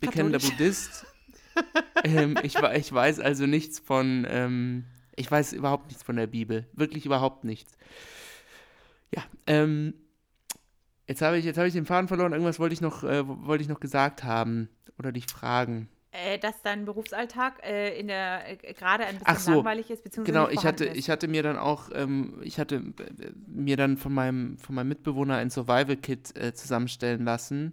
bekennender. 0.00 0.38
Buddhist. 0.38 1.06
ähm, 2.04 2.38
ich, 2.42 2.56
ich 2.56 2.92
weiß 2.92 3.20
also 3.20 3.46
nichts 3.46 3.78
von, 3.78 4.26
ähm, 4.28 4.84
ich 5.16 5.30
weiß 5.30 5.52
überhaupt 5.52 5.86
nichts 5.88 6.02
von 6.02 6.16
der 6.16 6.26
Bibel. 6.26 6.66
Wirklich 6.72 7.04
überhaupt 7.06 7.44
nichts. 7.44 7.76
Ja, 9.14 9.22
ähm, 9.46 9.94
jetzt 11.06 11.22
habe 11.22 11.38
ich, 11.38 11.44
jetzt 11.44 11.56
habe 11.58 11.68
ich 11.68 11.74
den 11.74 11.86
Faden 11.86 12.08
verloren. 12.08 12.32
Irgendwas 12.32 12.58
wollte 12.58 12.74
ich 12.74 12.80
noch, 12.80 13.04
äh, 13.04 13.26
wollte 13.26 13.62
ich 13.62 13.68
noch 13.68 13.80
gesagt 13.80 14.24
haben 14.24 14.68
oder 14.98 15.12
dich 15.12 15.26
fragen. 15.26 15.88
Äh, 16.16 16.38
dass 16.38 16.62
dein 16.62 16.84
Berufsalltag 16.84 17.62
äh, 17.62 17.98
in 17.98 18.08
der 18.08 18.50
äh, 18.50 18.72
gerade 18.72 19.04
ein 19.04 19.18
bisschen 19.18 19.36
so, 19.36 19.50
langweilig 19.52 19.90
ist, 19.90 20.02
beziehungsweise 20.02 20.32
Genau, 20.32 20.48
ich 20.48 20.64
hatte, 20.64 20.86
ist. 20.86 20.96
ich 20.96 21.10
hatte 21.10 21.28
mir 21.28 21.42
dann 21.42 21.58
auch, 21.58 21.90
ähm, 21.92 22.40
ich 22.42 22.58
hatte 22.58 22.76
äh, 22.76 22.82
mir 23.46 23.76
dann 23.76 23.96
von 23.96 24.12
meinem, 24.12 24.58
von 24.58 24.74
meinem 24.74 24.88
Mitbewohner 24.88 25.36
ein 25.36 25.50
Survival-Kit 25.50 26.36
äh, 26.36 26.54
zusammenstellen 26.54 27.24
lassen. 27.24 27.72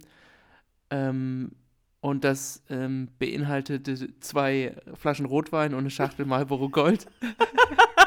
Ähm, 0.90 1.52
und 2.00 2.22
das 2.22 2.62
ähm, 2.68 3.08
beinhaltete 3.18 4.20
zwei 4.20 4.76
Flaschen 4.92 5.24
Rotwein 5.24 5.72
und 5.72 5.80
eine 5.80 5.90
Schachtel 5.90 6.26
Marlboro 6.26 6.68
Gold. 6.68 7.06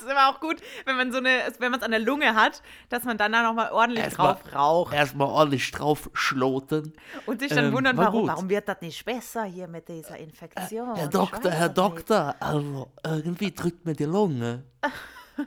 Das 0.00 0.06
ist 0.06 0.12
immer 0.12 0.30
auch 0.30 0.40
gut, 0.40 0.56
wenn 0.86 0.96
man 0.96 1.12
so 1.12 1.18
eine, 1.18 1.28
wenn 1.58 1.70
man 1.70 1.80
es 1.80 1.84
an 1.84 1.90
der 1.90 2.00
Lunge 2.00 2.34
hat, 2.34 2.62
dass 2.88 3.04
man 3.04 3.18
dann 3.18 3.32
da 3.32 3.42
nochmal 3.42 3.70
ordentlich 3.70 4.02
Erstmal- 4.04 4.34
drauf 4.34 4.54
raucht 4.54 4.94
Erstmal 4.94 5.28
ordentlich 5.28 5.70
drauf 5.70 6.08
schloten. 6.14 6.94
und 7.26 7.40
sich 7.40 7.50
dann 7.50 7.66
ähm, 7.66 7.72
wundern, 7.72 7.96
war 7.98 8.06
warum, 8.06 8.26
warum 8.28 8.48
wird 8.48 8.66
das 8.66 8.80
nicht 8.80 9.04
besser 9.04 9.44
hier 9.44 9.68
mit 9.68 9.88
dieser 9.88 10.16
Infektion? 10.16 10.94
Herr 10.94 11.04
Ich 11.04 11.10
Doktor, 11.10 11.50
Herr 11.50 11.68
Doktor, 11.68 12.34
also 12.40 12.90
irgendwie 13.04 13.52
drückt 13.52 13.84
mir 13.84 13.94
die 13.94 14.04
Lunge. 14.04 14.64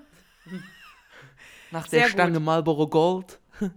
Nach 1.72 1.88
der 1.88 2.02
Sehr 2.02 2.10
Stange 2.10 2.34
gut. 2.34 2.44
Marlboro 2.44 2.88
Gold. 2.88 3.40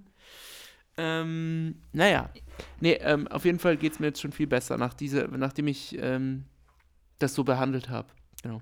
ähm, 0.98 1.80
naja. 1.92 2.28
Nee, 2.80 2.92
ähm, 3.00 3.26
auf 3.28 3.44
jeden 3.46 3.58
Fall 3.58 3.76
geht 3.78 3.92
es 3.94 3.98
mir 3.98 4.08
jetzt 4.08 4.20
schon 4.20 4.32
viel 4.32 4.46
besser, 4.46 4.76
nach 4.76 4.92
diese, 4.94 5.28
nachdem 5.30 5.68
ich 5.68 5.96
ähm, 5.98 6.44
das 7.18 7.34
so 7.34 7.44
behandelt 7.44 7.88
habe. 7.88 8.08
Genau. 8.42 8.60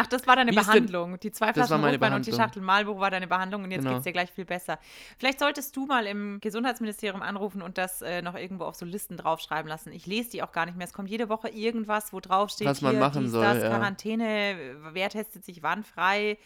Ach, 0.00 0.06
das 0.06 0.28
war 0.28 0.36
deine 0.36 0.52
Wie 0.52 0.56
Behandlung. 0.56 1.18
Die 1.18 1.32
zwei 1.32 1.52
Flaschen 1.52 1.84
Rotwein 1.84 2.12
und 2.14 2.24
die. 2.24 2.32
Schachtel 2.32 2.62
Marlboro 2.62 3.00
war 3.00 3.10
deine 3.10 3.26
Behandlung 3.26 3.64
und 3.64 3.72
jetzt 3.72 3.80
Genau. 3.82 3.94
geht's 3.94 4.04
dir 4.04 4.12
gleich 4.12 4.30
viel 4.30 4.44
besser. 4.44 4.78
Vielleicht 5.18 5.40
solltest 5.40 5.74
du 5.76 5.86
mal 5.86 6.06
im 6.06 6.38
Gesundheitsministerium 6.40 7.20
anrufen 7.20 7.62
und 7.62 7.78
das 7.78 8.00
äh, 8.02 8.22
noch 8.22 8.36
irgendwo 8.36 8.64
auf 8.64 8.76
so 8.76 8.86
Listen 8.86 9.16
draufschreiben 9.16 9.68
lassen. 9.68 9.92
Ich 9.92 10.06
lese 10.06 10.30
die 10.30 10.42
auch 10.44 10.52
gar 10.52 10.66
nicht 10.66 10.78
mehr. 10.78 10.86
Es 10.86 10.92
kommt 10.92 11.10
jede 11.10 11.28
Woche 11.28 11.48
irgendwas, 11.48 12.12
wo 12.12 12.20
draufsteht, 12.20 12.68
Was 12.68 12.80
man 12.80 12.92
hier, 12.92 13.00
machen 13.00 13.24
dies, 13.24 13.32
soll, 13.32 13.42
das, 13.42 13.60
ja. 13.60 13.70
Quarantäne, 13.70 14.76
wer 14.92 15.08
testet 15.10 15.44
sich 15.44 15.64
wann 15.64 15.82
frei. 15.82 16.38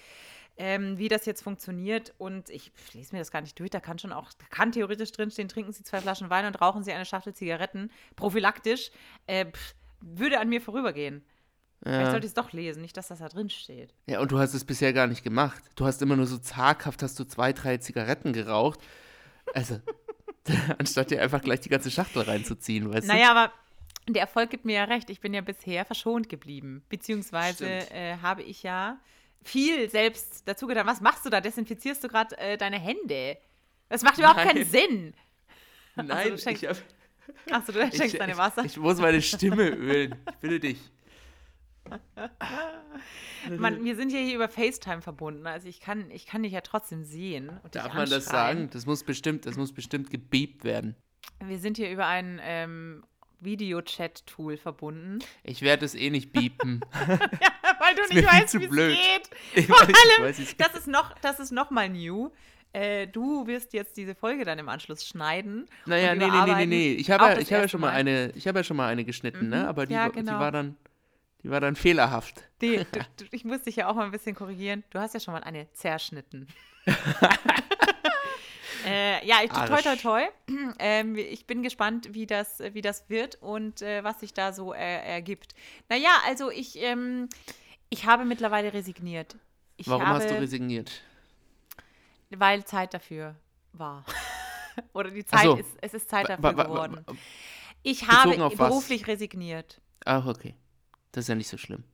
Ähm, 0.59 0.99
wie 0.99 1.09
das 1.09 1.25
jetzt 1.25 1.43
funktioniert 1.43 2.13
und 2.19 2.51
ich 2.51 2.73
lese 2.93 3.15
mir 3.15 3.21
das 3.21 3.31
gar 3.31 3.41
nicht 3.41 3.59
durch, 3.59 3.71
da 3.71 3.81
kann 3.81 3.99
schon 3.99 4.13
auch, 4.13 4.35
da 4.35 4.45
kann 4.51 4.71
theoretisch 4.71 5.11
drinstehen, 5.11 5.49
trinken 5.49 5.73
Sie 5.73 5.83
zwei 5.83 6.01
Flaschen 6.03 6.29
Wein 6.29 6.45
und 6.45 6.61
rauchen 6.61 6.85
Sie 6.85 6.93
eine 6.93 7.07
Schachtel 7.07 7.33
Zigaretten, 7.33 7.91
prophylaktisch, 8.17 8.91
äh, 9.27 9.47
pf, 9.47 9.75
würde 10.03 10.39
an 10.41 10.51
mir 10.51 10.61
vorübergehen. 10.61 11.25
Vielleicht 11.83 12.01
Ja. 12.05 12.11
sollte 12.13 12.27
ich 12.27 12.31
es 12.31 12.35
doch 12.35 12.53
lesen, 12.53 12.81
nicht, 12.83 12.97
dass 12.97 13.09
das 13.09 13.19
da 13.19 13.29
drin 13.29 13.51
steht. 13.51 13.93
ja, 14.07 14.21
und 14.21 14.31
du 14.31 14.39
hast 14.39 14.55
es 14.55 14.65
bisher 14.65 14.93
gar 14.93 15.07
nicht 15.09 15.23
gemacht. 15.25 15.63
Du 15.77 15.85
hast 15.85 16.01
immer 16.03 16.17
nur 16.17 16.27
so 16.27 16.39
zaghaft, 16.39 17.03
hast 17.03 17.19
du 17.19 17.25
zwei, 17.25 17.53
drei 17.53 17.79
Zigaretten 17.79 18.33
geraucht. 18.33 18.79
Also, 19.55 19.81
anstatt 20.79 21.11
dir 21.11 21.21
einfach 21.23 21.43
gleich 21.43 21.61
die 21.61 21.69
ganze 21.69 21.91
Schachtel 21.91 22.23
reinzuziehen, 22.23 22.93
weißt 22.93 23.07
Naja, 23.09 23.31
aber 23.33 23.53
der 24.09 24.23
Erfolg 24.23 24.51
gibt 24.51 24.65
mir 24.65 24.75
ja 24.77 24.85
recht. 24.85 25.11
Ich 25.11 25.21
bin 25.21 25.35
ja 25.35 25.41
bisher 25.41 25.85
verschont 25.85 26.29
geblieben. 26.29 26.83
Beziehungsweise 26.89 27.67
äh, 27.91 28.17
habe 28.23 28.43
ich 28.43 28.63
ja 28.63 28.99
viel 29.43 29.89
selbst 29.91 30.43
dazu 30.47 30.67
getan. 30.67 30.87
Was 30.87 31.01
machst 31.01 31.25
du 31.25 31.31
da? 31.31 31.41
Desinfizierst 31.41 32.03
du 32.05 32.09
gerade 32.09 32.37
äh, 32.39 32.57
deine 32.57 32.79
Hände? 32.81 33.37
Das 33.89 34.03
macht 34.03 34.19
überhaupt 34.19 34.39
keinen 34.41 34.63
Nein. 34.63 34.67
Sinn. 34.67 35.13
du? 35.97 36.01
Also, 36.03 36.15
Nein, 36.15 36.29
du 36.31 36.35
schenkst- 36.37 36.63
ich, 36.63 36.69
hab, 36.69 36.77
Achso, 37.51 37.73
du 37.73 37.81
schenkst 37.81 38.01
ich, 38.01 38.19
deine 38.19 38.33
ich, 38.33 38.39
Wasser. 38.39 38.65
ich 38.65 38.77
muss 38.77 38.99
meine 38.99 39.21
Stimme 39.23 39.69
ölen. 39.69 40.15
Ich 40.31 40.37
bitte 40.37 40.61
dich. 40.61 40.79
Man, 43.59 43.85
wir 43.85 43.97
sind 43.97 44.13
ja 44.13 44.19
hier 44.19 44.35
über 44.37 44.49
FaceTime 44.49 45.03
verbunden. 45.03 45.47
Also 45.47 45.69
ich 45.69 45.81
kann, 45.81 46.11
ich 46.11 46.27
kann 46.27 46.43
dich 46.43 46.53
ja 46.53 46.61
trotzdem 46.61 47.05
sehen. 47.05 47.51
Darf 47.73 47.95
man 47.95 48.09
das 48.09 48.27
sagen? 48.27 48.71
Das 48.73 48.87
muss 48.87 49.03
bestimmt, 49.05 49.47
das 49.47 49.57
muss 49.57 49.73
bestimmt 49.73 50.11
gebiebt 50.11 50.65
werden. 50.65 50.95
Wir 51.45 51.59
sind 51.59 51.77
hier 51.77 51.91
über 51.91 52.07
ein 52.07 52.41
ähm, 52.43 53.05
Videochat-Tool 53.41 54.57
verbunden. 54.57 55.19
Ich 55.43 55.63
werde 55.63 55.85
es 55.85 55.95
eh 55.95 56.11
nicht 56.11 56.33
biepen. 56.33 56.81
Weil 56.93 57.95
du 57.97 58.15
nicht 58.15 58.27
weißt, 58.27 58.61
wie 58.61 58.65
es 58.67 58.71
geht. 59.55 59.67
Vor 59.67 59.77
weiß, 59.77 59.89
allem, 60.19 60.25
weiß, 60.29 60.57
das 60.57 60.75
ist 60.75 60.87
noch, 60.87 61.13
das 61.19 61.41
ist 61.41 61.51
noch 61.51 61.71
mal 61.71 61.89
new. 61.89 62.31
Äh, 62.75 63.07
du 63.09 63.47
wirst 63.47 63.73
jetzt 63.75 63.97
diese 63.97 64.15
Folge 64.15 64.45
dann 64.45 64.59
im 64.59 64.69
Anschluss 64.69 65.07
schneiden. 65.07 65.67
Naja, 65.85 66.15
nee, 66.15 66.27
nee, 66.27 66.41
nee, 66.47 66.55
nee, 66.55 66.67
nee. 66.67 66.93
Ich 66.95 67.11
habe, 67.11 67.25
ja- 67.25 67.31
habe 67.33 67.45
ja 67.51 67.69
schon 67.69 67.81
mal 67.83 67.91
eine, 67.91 68.31
ich 68.35 68.47
habe 68.49 68.61
ja 68.61 68.65
schon 68.65 68.77
mal 68.79 68.89
eine 68.89 69.05
geschnitten, 69.05 69.45
Mhm. 69.47 69.51
ne? 69.51 69.69
Aber 69.69 69.85
die, 69.87 69.93
Ja, 69.95 70.09
genau. 70.09 70.33
die 70.33 70.39
war 70.39 70.53
dann, 70.53 70.77
die 71.43 71.51
war 71.51 71.61
dann 71.61 71.77
fehlerhaft. 71.77 72.43
Die, 72.61 72.77
du, 72.93 73.01
du, 73.17 73.25
ich 73.31 73.45
muss 73.45 73.63
dich 73.63 73.77
ja 73.77 73.89
auch 73.89 73.95
mal 73.95 74.05
ein 74.05 74.11
bisschen 74.11 74.35
korrigieren. 74.35 74.85
Du 74.91 74.99
hast 74.99 75.15
ja 75.15 75.21
schon 75.21 75.35
mal 75.35 75.43
eine 75.43 75.71
zerschnitten. 75.73 76.49
Äh, 78.85 79.25
ja, 79.27 79.37
ich 79.45 79.51
toi 79.51 79.81
toi 79.81 79.97
toi. 79.97 80.23
Ähm, 80.79 81.17
ich 81.17 81.47
bin 81.47 81.63
gespannt, 81.63 82.09
wie 82.13 82.27
das, 82.27 82.59
wie 82.73 82.81
das 82.81 83.09
wird 83.09 83.37
und 83.37 83.83
äh, 83.83 84.03
was 84.03 84.21
sich 84.21 84.35
da 84.35 84.53
so 84.53 84.73
äh, 84.75 85.05
ergibt. 85.05 85.55
Naja, 85.89 86.11
also 86.27 86.51
ich, 86.51 86.83
ähm, 86.83 87.29
ich 87.91 88.07
habe 88.07 88.25
mittlerweile 88.25 88.73
resigniert. 88.73 89.37
Ich 89.77 89.89
Warum 89.89 90.07
habe, 90.07 90.19
hast 90.19 90.31
du 90.31 90.39
resigniert? 90.39 91.03
Weil 92.31 92.65
Zeit 92.65 92.95
dafür 92.95 93.37
war. 93.73 94.05
Oder 94.93 95.11
die 95.11 95.25
Zeit 95.25 95.45
so. 95.45 95.57
ist, 95.57 95.77
es 95.81 95.95
ist 95.95 96.11
Zeit 96.11 96.29
dafür 96.29 96.55
geworden. 96.55 97.05
Ich 97.83 98.09
habe 98.09 98.37
beruflich 98.57 99.07
resigniert. 99.07 99.81
Ach, 100.05 100.27
okay. 100.27 100.55
Das 101.13 101.25
ist 101.25 101.29
ja 101.29 101.35
nicht 101.35 101.49
so 101.49 101.57
schlimm. 101.59 101.85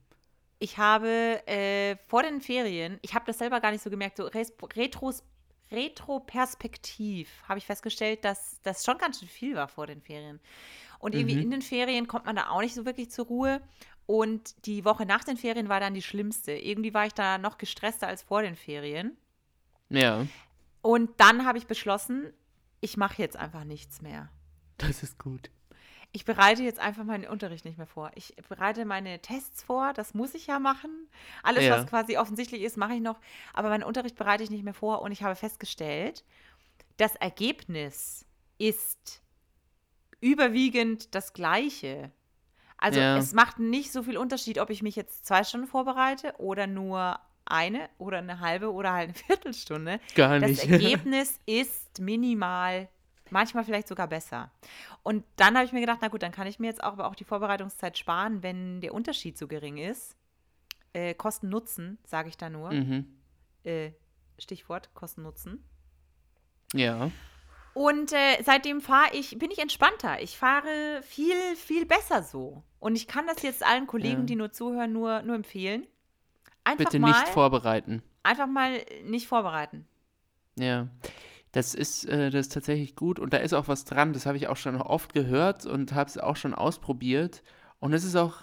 Ich 0.60 0.78
habe 0.78 1.46
äh, 1.46 1.96
vor 2.08 2.22
den 2.22 2.40
Ferien, 2.40 2.98
ich 3.02 3.14
habe 3.14 3.24
das 3.26 3.38
selber 3.38 3.60
gar 3.60 3.70
nicht 3.70 3.82
so 3.82 3.90
gemerkt, 3.90 4.16
so 4.16 4.24
retros, 4.24 5.22
retroperspektiv 5.70 7.28
habe 7.48 7.58
ich 7.58 7.66
festgestellt, 7.66 8.24
dass 8.24 8.60
das 8.62 8.84
schon 8.84 8.98
ganz 8.98 9.20
schön 9.20 9.28
viel 9.28 9.54
war 9.54 9.68
vor 9.68 9.86
den 9.86 10.00
Ferien. 10.00 10.40
Und 10.98 11.14
irgendwie 11.14 11.36
Mhm. 11.36 11.42
in 11.42 11.50
den 11.52 11.62
Ferien 11.62 12.08
kommt 12.08 12.26
man 12.26 12.36
da 12.36 12.48
auch 12.50 12.60
nicht 12.60 12.74
so 12.74 12.84
wirklich 12.84 13.10
zur 13.10 13.26
Ruhe. 13.26 13.60
Und 14.06 14.66
die 14.66 14.84
Woche 14.84 15.04
nach 15.06 15.22
den 15.22 15.36
Ferien 15.36 15.68
war 15.68 15.80
dann 15.80 15.94
die 15.94 16.02
schlimmste. 16.02 16.52
Irgendwie 16.52 16.94
war 16.94 17.06
ich 17.06 17.12
da 17.14 17.38
noch 17.38 17.58
gestresster 17.58 18.08
als 18.08 18.22
vor 18.22 18.42
den 18.42 18.56
Ferien. 18.56 19.16
Ja, 19.90 20.26
Und 20.82 21.10
dann 21.20 21.44
habe 21.46 21.58
ich 21.58 21.66
beschlossen, 21.66 22.32
ich 22.80 22.96
mache 22.96 23.20
jetzt 23.22 23.36
einfach 23.36 23.64
nichts 23.64 24.00
mehr. 24.02 24.30
das 24.78 25.02
ist 25.02 25.18
gut. 25.18 25.50
Ich 26.12 26.24
bereite 26.24 26.62
jetzt 26.62 26.78
einfach 26.78 27.04
meinen 27.04 27.26
Unterricht 27.28 27.64
nicht 27.64 27.76
mehr 27.76 27.86
vor. 27.86 28.10
Ich 28.14 28.34
bereite 28.48 28.84
meine 28.86 29.20
Tests 29.20 29.62
vor, 29.62 29.92
das 29.92 30.14
muss 30.14 30.34
ich 30.34 30.46
ja 30.46 30.58
machen. 30.58 30.90
Alles, 31.42 31.64
Ja. 31.64 31.76
was 31.78 31.86
quasi 31.86 32.16
offensichtlich 32.16 32.62
ist, 32.62 32.76
mache 32.78 32.94
ich 32.94 33.00
noch. 33.00 33.20
Aber 33.52 33.68
meinen 33.68 33.82
Unterricht 33.82 34.16
bereite 34.16 34.42
ich 34.42 34.50
nicht 34.50 34.64
mehr 34.64 34.74
vor 34.74 35.02
und 35.02 35.12
ich 35.12 35.22
habe 35.22 35.36
festgestellt, 35.36 36.24
das 36.96 37.14
Ergebnis 37.16 38.24
ist 38.56 39.22
überwiegend 40.20 41.14
das 41.14 41.32
gleiche. 41.32 42.10
Also 42.76 43.00
Ja. 43.00 43.16
es 43.16 43.32
macht 43.32 43.58
nicht 43.58 43.92
so 43.92 44.02
viel 44.02 44.16
Unterschied, 44.16 44.58
ob 44.58 44.70
ich 44.70 44.82
mich 44.82 44.96
jetzt 44.96 45.26
zwei 45.26 45.44
Stunden 45.44 45.66
vorbereite 45.66 46.34
oder 46.38 46.66
nur 46.66 47.18
eine 47.44 47.88
oder 47.98 48.18
eine 48.18 48.40
halbe 48.40 48.72
oder 48.72 48.92
halt 48.92 49.08
eine 49.10 49.14
Viertelstunde. 49.26 50.00
Gar 50.14 50.40
Das 50.40 50.50
nicht. 50.50 50.68
Ergebnis 50.68 51.38
ist 51.46 52.00
minimal, 52.00 52.88
manchmal 53.30 53.64
vielleicht 53.64 53.88
sogar 53.88 54.06
besser. 54.08 54.50
Und 55.02 55.24
dann 55.36 55.56
habe 55.56 55.64
ich 55.66 55.72
mir 55.72 55.80
gedacht, 55.80 55.98
na 56.00 56.08
gut, 56.08 56.22
dann 56.22 56.32
kann 56.32 56.46
ich 56.46 56.58
mir 56.58 56.66
jetzt 56.68 56.82
auch, 56.82 56.92
aber 56.92 57.06
auch 57.08 57.14
die 57.14 57.24
Vorbereitungszeit 57.24 57.96
sparen, 57.98 58.42
wenn 58.42 58.80
der 58.80 58.94
Unterschied 58.94 59.36
so 59.38 59.46
gering 59.48 59.76
ist. 59.78 60.16
Äh, 60.92 61.14
Kosten-Nutzen, 61.14 61.98
sage 62.04 62.28
ich 62.28 62.36
da 62.36 62.48
nur. 62.50 62.72
mhm. 62.72 63.06
Äh, 63.64 63.90
Stichwort 64.38 64.94
Kosten-Nutzen. 64.94 65.64
Ja. 66.72 67.10
Und 67.74 68.12
äh, 68.12 68.42
seitdem 68.42 68.80
fahre 68.80 69.14
ich, 69.14 69.38
bin 69.38 69.50
ich 69.50 69.58
entspannter. 69.58 70.20
Ich 70.22 70.38
fahre 70.38 71.00
viel, 71.02 71.36
viel 71.56 71.86
besser 71.86 72.22
so. 72.22 72.62
Und 72.80 72.96
ich 72.96 73.06
kann 73.06 73.26
das 73.26 73.42
jetzt 73.42 73.64
allen 73.64 73.86
Kollegen, 73.86 74.20
Ja. 74.20 74.26
die 74.26 74.36
nur 74.36 74.52
zuhören, 74.52 74.92
nur, 74.92 75.22
nur 75.22 75.34
empfehlen. 75.36 75.86
Einfach 76.64 76.84
Bitte 76.84 76.98
mal, 76.98 77.08
nicht 77.10 77.28
vorbereiten. 77.28 78.02
einfach 78.22 78.46
mal 78.46 78.84
nicht 79.04 79.26
vorbereiten. 79.26 79.86
Ja. 80.58 80.88
Das 81.52 81.74
ist, 81.74 82.04
äh, 82.06 82.30
das 82.30 82.46
ist 82.46 82.52
tatsächlich 82.52 82.94
gut 82.94 83.18
und 83.18 83.32
da 83.32 83.38
ist 83.38 83.54
auch 83.54 83.68
was 83.68 83.84
dran. 83.84 84.12
Das 84.12 84.26
habe 84.26 84.36
ich 84.36 84.48
auch 84.48 84.56
schon 84.56 84.76
oft 84.80 85.12
gehört 85.14 85.64
und 85.66 85.94
habe 85.94 86.08
es 86.10 86.18
auch 86.18 86.36
schon 86.36 86.54
ausprobiert. 86.54 87.42
Und 87.80 87.92
es 87.94 88.04
ist 88.04 88.16
auch, 88.16 88.34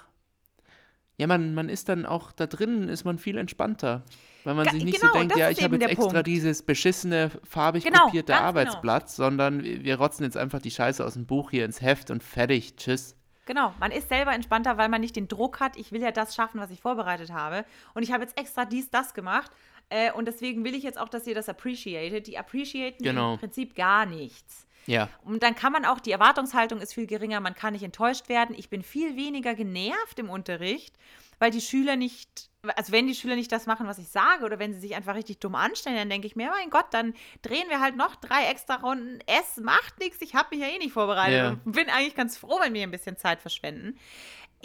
ja, 1.18 1.28
man, 1.28 1.54
man 1.54 1.70
ist 1.70 1.88
dann 1.88 2.06
auch 2.06 2.32
da 2.32 2.46
drin, 2.48 2.90
ist 2.90 3.06
man 3.06 3.18
viel 3.20 3.38
entspannter. 3.38 4.04
Weil 4.44 4.54
man 4.56 4.66
Ga- 4.66 4.72
sich 4.74 4.84
nicht 4.84 5.00
genau, 5.02 5.14
so 5.14 5.20
denkt, 5.20 5.36
ja, 5.38 5.50
ich 5.50 5.64
habe 5.64 5.76
jetzt 5.78 5.90
extra 5.90 6.10
Punkt. 6.10 6.28
dieses 6.28 6.62
beschissene, 6.64 7.32
farbig 7.44 7.84
Genau, 7.84 8.06
kopierte 8.06 8.34
genau. 8.34 8.46
Arbeitsblatt, 8.46 9.10
sondern 9.10 9.64
wir, 9.64 9.84
wir 9.84 9.96
rotzen 9.98 10.24
jetzt 10.24 10.38
einfach 10.38 10.62
die 10.62 10.72
Scheiße 10.72 11.04
aus 11.04 11.14
dem 11.14 11.26
Buch 11.26 11.52
hier 11.52 11.66
ins 11.66 11.82
Heft 11.82 12.12
und 12.12 12.22
fertig. 12.24 12.76
Tschüss. 12.76 13.16
Genau, 13.48 13.74
man 13.80 13.92
ist 13.92 14.10
selber 14.10 14.34
entspannter, 14.34 14.78
weil 14.78 14.90
man 14.90 15.02
nicht 15.02 15.16
den 15.16 15.28
Druck 15.28 15.60
hat, 15.60 15.78
ich 15.78 15.92
will 15.92 16.02
ja 16.02 16.12
das 16.12 16.34
schaffen, 16.36 16.60
was 16.60 16.72
ich 16.72 16.82
vorbereitet 16.82 17.32
habe. 17.32 17.64
Und 17.94 18.02
ich 18.04 18.12
habe 18.12 18.24
jetzt 18.24 18.40
extra 18.40 18.66
dies, 18.66 18.90
das 18.90 19.14
gemacht. 19.14 19.52
Äh, 19.90 20.12
und 20.12 20.26
deswegen 20.26 20.64
will 20.64 20.76
ich 20.76 20.84
jetzt 20.84 20.98
auch, 21.00 21.10
dass 21.10 21.28
ihr 21.28 21.36
das 21.36 21.50
appreciated. 21.50 22.28
Die 22.28 22.38
appreciaten 22.38 23.04
Genau. 23.04 23.34
im 23.34 23.40
Prinzip 23.40 23.76
gar 23.76 24.06
nichts. 24.06 24.66
Ja. 24.88 25.10
Und 25.24 25.42
dann 25.44 25.56
kann 25.56 25.72
man 25.72 25.86
auch, 25.86 26.00
die 26.00 26.12
Erwartungshaltung 26.12 26.80
ist 26.80 26.94
viel 26.94 27.08
geringer, 27.08 27.40
man 27.40 27.56
kann 27.56 27.74
nicht 27.74 27.84
enttäuscht 27.84 28.30
werden. 28.30 28.56
Ich 28.58 28.70
bin 28.70 28.84
viel 28.84 29.16
weniger 29.16 29.56
genervt 29.56 30.20
im 30.20 30.30
Unterricht, 30.30 30.96
weil 31.40 31.50
die 31.50 31.62
Schüler 31.62 31.96
nicht, 31.96 32.50
also 32.76 32.92
wenn 32.92 33.08
die 33.08 33.16
Schüler 33.16 33.36
nicht 33.36 33.52
das 33.52 33.66
machen, 33.66 33.88
was 33.88 33.98
ich 33.98 34.10
sage, 34.10 34.46
oder 34.46 34.60
wenn 34.60 34.74
sie 34.74 34.80
sich 34.80 34.96
einfach 34.96 35.16
richtig 35.16 35.40
dumm 35.40 35.56
anstellen, 35.56 35.96
dann 35.96 36.10
denke 36.10 36.28
ich 36.28 36.36
mir, 36.36 36.50
mein 36.52 36.70
Gott, 36.70 36.86
dann 36.92 37.14
drehen 37.42 37.68
wir 37.70 37.80
halt 37.80 37.96
noch 37.96 38.16
drei 38.16 38.46
extra 38.46 38.76
Runden. 38.76 39.20
Es 39.26 39.58
macht 39.58 40.00
nichts, 40.00 40.22
ich 40.22 40.36
habe 40.36 40.56
mich 40.56 40.64
ja 40.66 40.72
eh 40.72 40.78
nicht 40.78 40.94
vorbereitet 40.94 41.58
und 41.66 41.72
bin 41.72 41.90
eigentlich 41.90 42.16
ganz 42.16 42.38
froh, 42.38 42.60
wenn 42.62 42.74
wir 42.76 42.84
ein 42.84 42.92
bisschen 42.92 43.18
Zeit 43.18 43.42
verschwenden. 43.42 43.98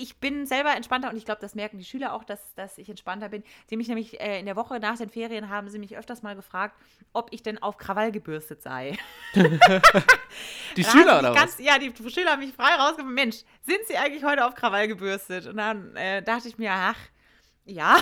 Ich 0.00 0.16
bin 0.16 0.46
selber 0.46 0.74
entspannter 0.74 1.10
und 1.10 1.16
ich 1.16 1.24
glaube, 1.24 1.40
das 1.40 1.54
merken 1.54 1.78
die 1.78 1.84
Schüler 1.84 2.14
auch, 2.14 2.24
dass, 2.24 2.54
dass 2.54 2.78
ich 2.78 2.88
entspannter 2.88 3.28
bin. 3.28 3.44
Sie 3.66 3.76
mich 3.76 3.88
nämlich 3.88 4.20
äh, 4.20 4.40
in 4.40 4.46
der 4.46 4.56
Woche 4.56 4.80
nach 4.80 4.96
den 4.96 5.10
Ferien 5.10 5.50
haben 5.50 5.68
sie 5.68 5.78
mich 5.78 5.96
öfters 5.96 6.22
mal 6.22 6.34
gefragt, 6.34 6.74
ob 7.12 7.28
ich 7.32 7.42
denn 7.42 7.62
auf 7.62 7.76
Krawall 7.76 8.10
gebürstet 8.10 8.62
sei. 8.62 8.96
Die 10.76 10.84
Schüler 10.84 11.18
oder 11.18 11.30
mich 11.30 11.40
was? 11.40 11.56
ganz, 11.56 11.58
Ja, 11.58 11.78
die 11.78 11.92
Schüler 12.10 12.32
haben 12.32 12.40
mich 12.40 12.54
frei 12.54 12.74
rausgefunden. 12.76 13.14
Mensch, 13.14 13.42
sind 13.66 13.80
sie 13.86 13.96
eigentlich 13.96 14.24
heute 14.24 14.46
auf 14.46 14.54
Krawall 14.54 14.88
gebürstet? 14.88 15.46
Und 15.46 15.56
dann 15.56 15.94
äh, 15.96 16.22
dachte 16.22 16.48
ich 16.48 16.56
mir, 16.56 16.70
ach, 16.72 16.96
ja, 17.64 17.98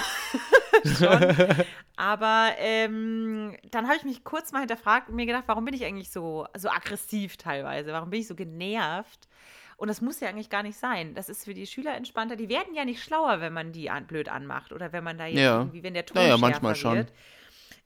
schon. 0.99 1.65
Aber 1.97 2.53
ähm, 2.59 3.57
dann 3.71 3.87
habe 3.87 3.97
ich 3.97 4.05
mich 4.05 4.23
kurz 4.23 4.53
mal 4.53 4.61
hinterfragt 4.61 5.09
und 5.09 5.17
mir 5.17 5.27
gedacht, 5.27 5.45
warum 5.47 5.65
bin 5.65 5.75
ich 5.75 5.85
eigentlich 5.85 6.13
so, 6.13 6.47
so 6.57 6.69
aggressiv 6.69 7.37
teilweise? 7.37 7.93
Warum 7.93 8.11
bin 8.11 8.21
ich 8.21 8.29
so 8.29 8.37
genervt? 8.37 9.29
Und 9.79 9.87
das 9.87 10.01
muss 10.01 10.19
ja 10.19 10.29
eigentlich 10.29 10.51
gar 10.51 10.65
nicht 10.65 10.77
sein. 10.77 11.15
Das 11.15 11.29
ist 11.29 11.45
für 11.45 11.55
die 11.55 11.65
Schüler 11.65 11.95
entspannter. 11.95 12.35
Die 12.35 12.49
werden 12.49 12.75
ja 12.75 12.85
nicht 12.85 13.01
schlauer, 13.01 13.41
wenn 13.41 13.53
man 13.53 13.71
die 13.71 13.91
an, 13.91 14.09
blöd 14.09 14.29
anmacht 14.29 14.73
oder 14.73 14.93
wenn 14.93 15.05
man 15.05 15.17
da 15.19 15.27
jetzt 15.27 15.39
Ja. 15.39 15.61
irgendwie, 15.61 15.85
wenn 15.85 15.95
der 15.95 16.05
Ton 16.05 16.21
Naja, 16.21 16.37
manchmal 16.37 16.75
schon. 16.75 17.07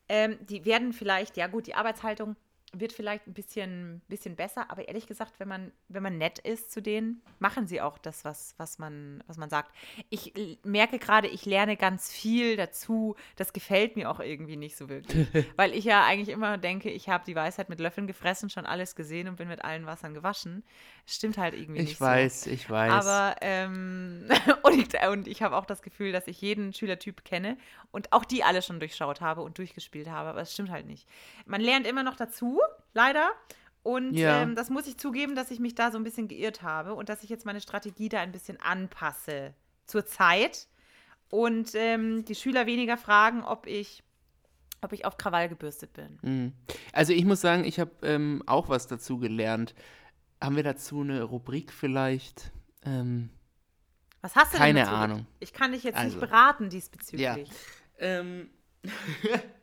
Ähm, 0.09 0.39
die 0.41 0.65
werden 0.65 0.95
vielleicht, 0.95 1.37
ja 1.37 1.49
gut, 1.49 1.67
die 1.67 1.75
Arbeitshaltung 1.75 2.35
wird 2.75 2.93
vielleicht 2.93 3.27
ein 3.27 3.35
bisschen, 3.35 4.01
bisschen 4.09 4.35
besser, 4.35 4.71
aber 4.71 4.89
ehrlich 4.89 5.07
gesagt, 5.07 5.35
wenn 5.39 5.49
man, 5.49 5.73
wenn 5.89 6.03
man 6.03 6.17
nett 6.17 6.39
ist 6.39 6.73
zu 6.73 6.81
denen, 6.81 7.23
machen 7.39 7.67
sie 7.67 7.83
auch 7.83 7.99
das, 7.99 8.25
was, 8.25 8.55
was, 8.57 8.79
man, 8.79 9.23
was 9.27 9.37
man 9.37 9.51
sagt. 9.51 9.73
Ich 10.09 10.33
merke 10.65 10.99
gerade, 10.99 11.29
ich 11.29 11.45
lerne 11.45 11.77
ganz 11.77 12.11
viel 12.11 12.57
dazu. 12.57 13.15
Das 13.37 13.53
gefällt 13.53 13.97
mir 13.97 14.11
auch 14.11 14.21
irgendwie 14.21 14.57
nicht 14.57 14.77
so 14.77 14.89
wirklich. 14.89 15.29
weil 15.57 15.75
ich 15.75 15.85
ja 15.85 16.05
eigentlich 16.05 16.31
immer 16.31 16.57
denke, 16.57 16.91
ich 16.91 17.11
habe 17.11 17.25
die 17.27 17.37
Weisheit 17.37 17.69
mit 17.69 17.79
Löffeln 17.79 18.07
gefressen, 18.07 18.49
schon 18.49 18.65
alles 18.65 18.97
gesehen 18.97 19.29
und 19.29 19.37
bin 19.37 19.49
mit 19.49 19.63
allen 19.63 19.85
Wassern 19.85 20.15
gewaschen. 20.15 20.65
Stimmt 21.05 21.37
halt 21.37 21.55
irgendwie 21.55 21.83
nicht 21.83 21.93
Ich 21.93 21.99
so. 21.99 22.05
weiß, 22.07 22.47
ich 22.47 22.71
weiß. 22.71 22.91
Aber 22.91 23.37
ähm, 23.43 24.29
und 24.63 24.79
ich, 24.79 25.09
und 25.09 25.29
ich 25.29 25.43
habe 25.43 25.57
auch 25.57 25.67
das 25.67 25.83
Gefühl, 25.83 26.13
dass 26.13 26.27
ich 26.27 26.41
jeden 26.41 26.73
Schülertyp 26.73 27.23
kenne 27.25 27.59
und 27.91 28.13
auch 28.15 28.25
die 28.25 28.45
alle 28.45 28.63
schon 28.63 28.81
durchschaut 28.81 29.21
habe 29.21 29.43
und 29.43 29.59
durchgespielt 29.59 30.09
habe. 30.09 30.31
Aber 30.31 30.41
es 30.41 30.55
stimmt 30.55 30.71
halt 30.71 30.87
nicht. 30.87 31.07
Man 31.45 31.61
lernt 31.61 31.87
immer 31.87 32.03
noch 32.03 32.17
dazu, 32.17 32.62
leider. 32.95 33.31
Und 33.83 34.15
Ja. 34.15 34.43
ähm, 34.43 34.55
das 34.55 34.71
muss 34.71 34.87
ich 34.87 34.97
zugeben, 34.99 35.35
dass 35.35 35.51
ich 35.51 35.59
mich 35.59 35.75
da 35.75 35.91
so 35.91 35.99
ein 35.99 36.05
bisschen 36.05 36.29
geirrt 36.29 36.63
habe 36.63 36.95
und 36.95 37.09
dass 37.09 37.25
ich 37.25 37.31
jetzt 37.31 37.45
meine 37.47 37.61
Strategie 37.61 38.09
da 38.09 38.21
ein 38.21 38.31
bisschen 38.33 38.61
anpasse 38.61 39.55
zur 39.87 40.07
Zeit 40.07 40.69
und 41.31 41.75
ähm, 41.75 42.25
die 42.25 42.35
Schüler 42.37 42.67
weniger 42.67 42.97
fragen, 42.97 43.43
ob 43.43 43.67
ich, 43.67 44.05
ob 44.83 44.93
ich 44.93 45.05
auf 45.05 45.17
Krawall 45.17 45.49
gebürstet 45.49 45.93
bin. 45.95 46.19
Mhm. 46.23 46.53
Also 46.93 47.13
ich 47.13 47.25
muss 47.25 47.41
sagen, 47.41 47.65
ich 47.65 47.81
habe 47.81 47.91
ähm, 48.03 48.43
auch 48.47 48.69
was 48.69 48.87
dazu 48.87 49.19
gelernt. 49.19 49.75
Haben 50.41 50.57
wir 50.57 50.63
dazu 50.63 51.01
eine 51.01 51.23
Rubrik 51.25 51.73
vielleicht? 51.73 52.53
Ähm, 52.85 53.31
Was 54.21 54.37
hast 54.37 54.55
du 54.55 54.59
Keine? 54.59 54.89
Ahnung. 54.89 55.27
Ich 55.41 55.53
kann 55.53 55.73
dich 55.73 55.83
jetzt 55.83 55.97
Also. 55.99 56.17
nicht 56.17 56.21
beraten 56.21 56.69
diesbezüglich. 56.69 57.49
Ja. 58.01 58.23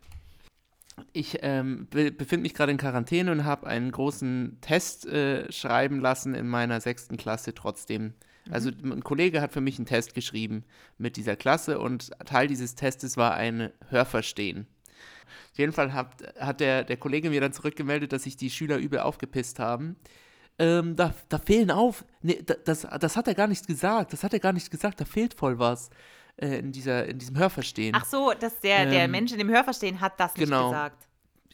ich 1.13 1.39
ähm, 1.41 1.87
be 1.89 2.11
befinde 2.11 2.43
mich 2.43 2.53
gerade 2.53 2.71
in 2.71 2.77
Quarantäne 2.77 3.31
und 3.31 3.45
habe 3.45 3.67
einen 3.67 3.91
großen 3.91 4.57
Test 4.61 5.05
äh, 5.07 5.51
schreiben 5.51 5.99
lassen 5.99 6.33
in 6.33 6.47
meiner 6.47 6.81
sechsten 6.81 7.17
Klasse 7.17 7.53
trotzdem. 7.53 8.13
Also 8.49 8.69
ein 8.69 9.03
Kollege 9.03 9.41
hat 9.41 9.53
für 9.53 9.61
mich 9.61 9.77
einen 9.77 9.85
Test 9.85 10.15
geschrieben 10.15 10.63
mit 10.97 11.17
dieser 11.17 11.35
Klasse 11.35 11.79
und 11.79 12.11
Teil 12.25 12.47
dieses 12.47 12.75
Testes 12.75 13.15
war 13.15 13.35
ein 13.35 13.71
Hörverstehen. 13.89 14.65
Auf 15.51 15.57
jeden 15.59 15.71
Fall 15.71 15.93
hat, 15.93 16.23
hat 16.39 16.59
der, 16.59 16.83
der 16.83 16.97
Kollege 16.97 17.29
mir 17.29 17.41
dann 17.41 17.53
zurückgemeldet, 17.53 18.11
dass 18.11 18.23
sich 18.23 18.37
die 18.37 18.49
Schüler 18.49 18.77
übel 18.77 18.99
aufgepisst 18.99 19.59
haben. 19.59 19.97
Ähm, 20.57 20.95
da, 20.95 21.13
da 21.29 21.37
fehlen 21.37 21.69
auf. 21.71 22.05
Nee, 22.21 22.41
da, 22.45 22.55
das, 22.65 22.87
das 22.99 23.15
hat 23.15 23.27
er 23.27 23.35
gar 23.35 23.47
nicht 23.47 23.67
gesagt. 23.67 24.13
Das 24.13 24.23
hat 24.23 24.33
er 24.33 24.39
gar 24.39 24.53
nicht 24.53 24.71
gesagt. 24.71 24.99
Da 24.99 25.05
fehlt 25.05 25.33
voll 25.33 25.59
was 25.59 25.89
äh, 26.41 26.59
in, 26.59 26.71
dieser, 26.71 27.05
in 27.05 27.17
diesem 27.19 27.37
Hörverstehen. 27.37 27.95
Ach 27.95 28.05
so, 28.05 28.33
dass 28.39 28.59
der, 28.59 28.85
der 28.85 29.03
Ähm, 29.03 29.11
Mensch 29.11 29.31
in 29.31 29.37
dem 29.37 29.49
Hörverstehen 29.49 29.99
hat 30.01 30.19
das 30.19 30.35
nicht 30.35 30.45
genau. 30.45 30.69
gesagt. 30.69 31.07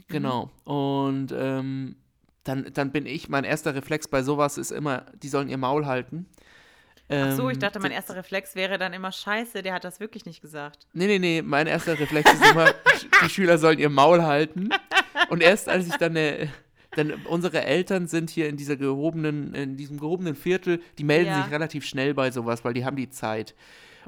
Genau. 0.08 0.52
Und 0.66 1.34
ähm, 1.38 1.96
dann, 2.44 2.72
dann 2.74 2.92
bin 2.92 3.06
ich, 3.06 3.28
mein 3.30 3.44
erster 3.44 3.74
Reflex 3.74 4.08
bei 4.08 4.22
sowas 4.22 4.58
ist 4.58 4.72
immer, 4.72 5.06
die 5.22 5.30
sollen 5.30 5.50
ihr 5.50 5.58
Maul 5.58 5.86
halten. 5.86 6.28
Ach 7.10 7.32
so, 7.36 7.50
ich 7.50 7.56
Ähm, 7.56 7.60
dachte, 7.60 7.80
mein 7.80 7.92
erster 7.92 8.16
Reflex 8.16 8.56
wäre 8.56 8.78
dann 8.80 8.94
immer 8.94 9.12
scheiße, 9.12 9.62
der 9.62 9.74
hat 9.74 9.84
das 9.84 10.00
wirklich 10.00 10.26
nicht 10.26 10.42
gesagt. 10.42 10.88
Nee, 10.94 11.06
nee, 11.08 11.20
nee, 11.20 11.42
mein 11.44 11.68
erster 11.68 12.00
Reflex 12.00 12.32
ist 12.34 12.52
immer, 12.52 12.74
die 13.24 13.30
Schüler 13.30 13.58
sollen 13.60 13.78
ihr 13.80 13.90
Maul 13.90 14.24
halten. 14.24 14.70
Und 15.30 15.42
erst 15.42 15.70
als 15.70 15.88
ich 15.88 15.96
dann 15.98 16.18
eine, 16.18 16.50
denn 16.98 17.14
unsere 17.26 17.64
Eltern 17.64 18.08
sind 18.08 18.30
hier 18.32 18.48
in 18.50 18.58
dieser 18.58 18.76
gehobenen, 18.76 19.54
in 19.54 19.76
diesem 19.78 20.00
gehobenen 20.00 20.36
Viertel, 20.36 20.82
die 20.98 21.04
melden 21.04 21.28
Ja. 21.30 21.44
sich 21.44 21.52
relativ 21.52 21.86
schnell 21.86 22.14
bei 22.16 22.32
sowas, 22.32 22.64
weil 22.66 22.74
die 22.74 22.86
haben 22.86 22.96
die 22.96 23.10
Zeit. 23.10 23.54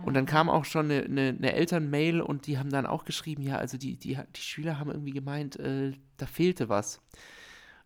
Und 0.03 0.13
dann 0.13 0.25
kam 0.25 0.49
auch 0.49 0.65
schon 0.65 0.91
eine, 0.91 1.03
eine, 1.03 1.35
eine 1.37 1.53
Elternmail 1.53 2.21
und 2.21 2.47
die 2.47 2.57
haben 2.57 2.69
dann 2.69 2.85
auch 2.85 3.05
geschrieben, 3.05 3.41
ja, 3.43 3.57
also 3.57 3.77
die, 3.77 3.97
die, 3.97 4.17
die 4.35 4.41
Schüler 4.41 4.79
haben 4.79 4.91
irgendwie 4.91 5.11
gemeint, 5.11 5.57
äh, 5.59 5.91
da 6.17 6.25
fehlte 6.25 6.69
was. 6.69 7.01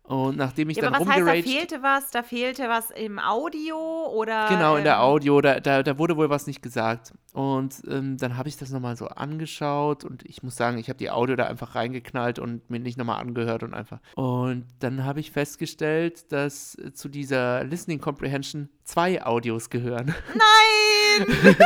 Und 0.04 0.36
nachdem 0.36 0.68
ich 0.68 0.76
Ja, 0.76 0.84
dann 0.84 0.94
aber 0.94 1.06
was 1.06 1.14
heißt, 1.14 1.28
da 1.28 1.32
fehlte 1.32 1.82
was? 1.82 2.10
Da 2.10 2.22
fehlte 2.22 2.68
was 2.68 2.90
im 2.90 3.18
Audio 3.18 3.76
oder? 4.12 4.48
Genau, 4.48 4.76
in 4.76 4.84
der 4.84 4.94
ähm, 4.94 5.00
Audio, 5.00 5.40
da, 5.40 5.60
da, 5.60 5.82
da 5.82 5.96
wurde 5.96 6.16
wohl 6.16 6.28
was 6.28 6.46
nicht 6.46 6.60
gesagt. 6.60 7.12
Und 7.32 7.82
ähm, 7.88 8.18
dann 8.18 8.36
habe 8.36 8.48
ich 8.48 8.56
das 8.56 8.70
nochmal 8.70 8.96
so 8.96 9.06
angeschaut 9.06 10.04
und 10.04 10.24
ich 10.26 10.42
muss 10.42 10.56
sagen, 10.56 10.76
ich 10.78 10.88
habe 10.88 10.98
die 10.98 11.10
Audio 11.10 11.36
da 11.36 11.46
einfach 11.46 11.76
reingeknallt 11.76 12.38
und 12.38 12.68
mir 12.68 12.80
nicht 12.80 12.98
nochmal 12.98 13.20
angehört 13.20 13.62
und 13.62 13.74
einfach. 13.74 14.00
Und 14.16 14.66
dann 14.80 15.04
habe 15.04 15.20
ich 15.20 15.30
festgestellt, 15.30 16.32
dass 16.32 16.74
äh, 16.74 16.92
zu 16.92 17.08
dieser 17.08 17.64
Listening 17.64 18.00
Comprehension 18.00 18.68
zwei 18.84 19.24
Audios 19.24 19.70
gehören. 19.70 20.14
Nein! 20.34 21.56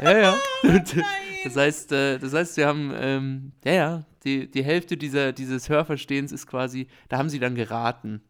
ja, 0.02 0.18
ja. 0.18 0.34
Das 1.44 1.56
heißt, 1.56 1.92
äh, 1.92 2.18
das 2.18 2.34
heißt, 2.34 2.56
wir 2.58 2.66
haben, 2.66 2.92
ähm, 2.94 3.52
ja, 3.64 3.72
ja, 3.72 4.04
die, 4.24 4.50
die 4.50 4.62
Hälfte 4.62 4.96
dieser, 4.96 5.32
dieses 5.32 5.68
Hörverstehens 5.68 6.32
ist 6.32 6.46
quasi, 6.46 6.88
da 7.08 7.18
haben 7.18 7.28
sie 7.28 7.38
dann 7.38 7.54
geraten. 7.54 8.22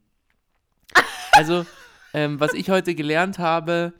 Also, 1.33 1.67
ähm, 2.13 2.41
was 2.41 2.55
ich 2.55 2.71
heute 2.71 2.95
gelernt 2.95 3.39
habe, 3.39 3.93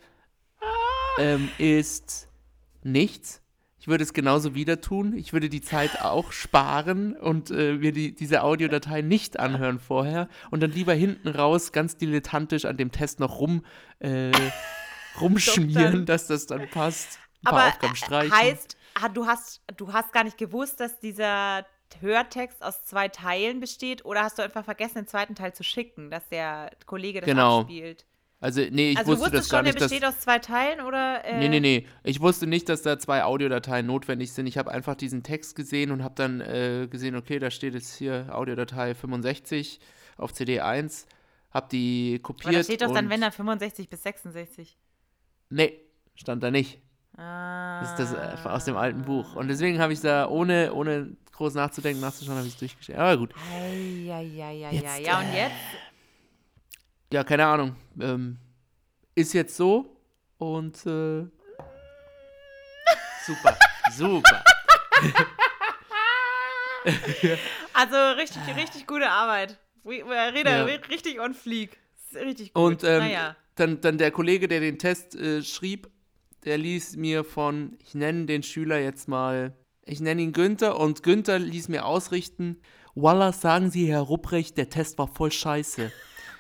ähm, 1.19 1.49
ist 1.59 2.29
nichts. 2.83 3.43
Ich 3.79 3.89
würde 3.89 4.05
es 4.05 4.13
genauso 4.13 4.55
wieder 4.55 4.83
tun. 4.83 5.17
Ich 5.17 5.33
würde 5.33 5.49
die 5.49 5.63
Zeit 5.63 6.03
auch 6.03 6.33
sparen 6.33 7.17
und 7.17 7.51
äh, 7.51 7.75
mir 7.75 7.93
die, 7.93 8.15
diese 8.15 8.43
Audiodatei 8.43 9.01
nicht 9.01 9.41
anhören 9.41 9.79
vorher 9.79 10.29
und 10.51 10.63
dann 10.63 10.71
lieber 10.71 10.93
hinten 10.93 11.29
raus 11.29 11.73
ganz 11.73 11.97
dilettantisch 11.97 12.67
an 12.67 12.77
dem 12.77 12.93
Test 12.93 13.21
noch 13.21 13.41
rum, 13.41 13.65
äh, 14.01 14.33
rumschmieren, 15.19 16.05
dass 16.05 16.27
das 16.27 16.47
dann 16.47 16.69
passt. 16.69 17.19
Ein 17.43 17.45
paar 17.45 17.53
Aber 17.61 17.69
Aufgaben 17.69 17.97
streichen. 17.97 18.33
heißt, 18.37 18.77
du 19.15 19.27
hast, 19.27 19.63
du 19.77 19.93
hast 19.93 20.13
gar 20.13 20.25
nicht 20.25 20.37
gewusst, 20.37 20.79
dass 20.81 21.01
dieser 21.01 21.65
Hörtext 22.01 22.63
aus 22.63 22.85
zwei 22.85 23.09
Teilen 23.09 23.61
besteht 23.61 24.05
oder 24.05 24.23
hast 24.23 24.39
du 24.39 24.43
einfach 24.43 24.65
vergessen, 24.65 24.95
den 24.97 25.07
zweiten 25.07 25.35
Teil 25.35 25.53
zu 25.53 25.63
schicken, 25.63 26.11
dass 26.11 26.29
der 26.29 26.71
Kollege 26.87 27.21
das 27.21 27.29
Genau. 27.29 27.61
abspielt? 27.61 28.07
also, 28.41 28.63
nee, 28.71 28.93
ich 28.93 28.99
also 28.99 29.13
wusste 29.13 29.25
das 29.25 29.33
wusstest 29.33 29.51
gar 29.51 29.59
schon, 29.59 29.65
der 29.65 29.75
nicht. 29.75 29.83
Dass, 29.83 29.91
besteht 29.91 30.09
aus 30.09 30.21
zwei 30.21 30.39
Teilen 30.39 30.81
oder? 30.81 31.25
Äh, 31.25 31.39
nee, 31.41 31.49
nee, 31.49 31.61
nee. 31.61 31.87
Ich 32.05 32.21
wusste 32.21 32.47
nicht, 32.47 32.69
dass 32.69 32.83
da 32.83 32.99
zwei 32.99 33.25
Audiodateien 33.25 33.87
notwendig 33.87 34.33
sind. 34.33 34.47
Ich 34.47 34.57
habe 34.57 34.71
einfach 34.71 34.95
diesen 34.95 35.23
Text 35.23 35.57
gesehen 35.57 35.91
und 35.91 36.03
habe 36.03 36.15
dann 36.15 36.41
äh, 36.41 36.89
gesehen, 36.91 37.17
okay, 37.17 37.39
da 37.39 37.51
steht 37.51 37.75
jetzt 37.75 37.95
hier 37.97 38.29
Audiodatei 38.33 38.95
65 38.95 39.79
auf 40.17 40.33
CD 40.33 40.61
1. 40.61 41.07
Hab 41.51 41.69
die 41.69 42.19
kopiert. 42.23 42.47
Aber 42.47 42.57
da 42.57 42.65
steht 42.65 42.83
doch 42.83 42.95
dann, 42.95 43.11
wenn 43.11 43.23
er 43.23 43.33
65 43.33 43.89
bis 43.91 44.03
66. 44.05 44.79
Nee, 45.51 45.79
stand 46.15 46.43
da 46.43 46.51
nicht. 46.51 46.81
Ah. 47.17 47.81
Das 47.81 47.91
ist 47.91 48.15
das 48.15 48.45
äh, 48.45 48.49
aus 48.49 48.65
dem 48.65 48.77
alten 48.77 49.03
Buch. 49.03 49.35
Und 49.35 49.49
deswegen 49.49 49.81
habe 49.81 49.93
ich 49.93 50.01
da, 50.01 50.29
ohne, 50.29 50.73
ohne 50.73 51.17
groß 51.41 51.55
nachzudenken, 51.55 52.03
nachzuschauen, 52.03 52.37
habe 52.37 52.47
ich 52.47 52.53
es 52.53 52.59
durchgestellt. 52.59 52.99
Aber 52.99 53.17
gut. 53.17 53.35
Ja, 54.05 54.21
ja, 54.21 54.51
ja, 54.51 54.71
ja. 54.71 54.99
Ja, 54.99 55.21
und 55.21 55.33
äh, 55.33 55.45
jetzt? 55.45 55.55
Ja, 57.11 57.25
keine 57.25 57.47
Ahnung. 57.47 57.77
Ähm, 57.99 58.37
ist 59.15 59.33
jetzt 59.33 59.57
so 59.57 59.97
und 60.37 60.77
äh, 60.85 61.25
super, 63.27 63.59
super. 63.93 64.45
Also 67.73 67.97
richtig, 68.19 68.43
richtig 68.55 68.87
gute 68.87 69.09
Arbeit. 69.09 69.59
Äh, 69.85 70.03
Rede, 70.13 70.51
Ja. 70.51 70.65
richtig 70.65 71.21
on 71.21 71.33
fleek. 71.33 71.79
Richtig 72.15 72.53
gut. 72.53 72.63
Und 72.63 72.85
ähm, 72.85 72.99
naja. 72.99 73.37
dann, 73.55 73.81
dann 73.81 73.97
der 73.97 74.11
Kollege, 74.11 74.47
der 74.47 74.61
den 74.61 74.79
Test 74.79 75.15
äh, 75.15 75.43
schrieb, 75.43 75.89
der 76.45 76.59
ließ 76.59 76.97
mir 76.97 77.25
von, 77.25 77.79
ich 77.83 77.95
nenne 77.95 78.27
den 78.27 78.43
Schüler 78.43 78.79
jetzt 78.79 79.09
mal, 79.09 79.55
ich 79.91 80.01
nenne 80.01 80.23
ihn 80.23 80.33
Günther 80.33 80.79
und 80.79 81.03
Günther 81.03 81.39
ließ 81.39 81.69
mir 81.69 81.85
ausrichten, 81.85 82.61
Walla, 82.95 83.33
sagen 83.33 83.71
Sie, 83.71 83.87
Herr 83.87 84.01
Rupprecht, 84.01 84.57
der 84.57 84.69
Test 84.69 84.99
war 84.99 85.09
voll 85.09 85.33
scheiße. 85.33 85.93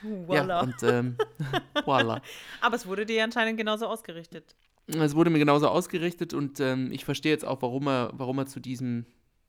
Ja, 0.03 0.29
Voila. 0.29 0.61
und 0.61 0.83
ähm, 0.83 1.17
voila. 1.85 2.23
Aber 2.61 2.77
es 2.77 2.87
wurde 2.87 3.05
dir 3.05 3.23
anscheinend 3.23 3.59
genauso 3.59 3.87
ausgerichtet. 3.87 4.57
Es 4.87 5.15
wurde 5.15 5.31
mir 5.31 5.39
genauso 5.39 5.69
ausgerichtet 5.69 6.33
und 6.33 6.59
ähm, 6.59 6.91
ich 6.91 7.05
verstehe 7.05 7.33
jetzt 7.33 7.45
auch, 7.45 7.61
warum 7.63 7.87
er, 7.87 8.11
warum 8.15 8.39
er 8.39 8.47
zu 8.47 8.61
diesem, 8.61 9.05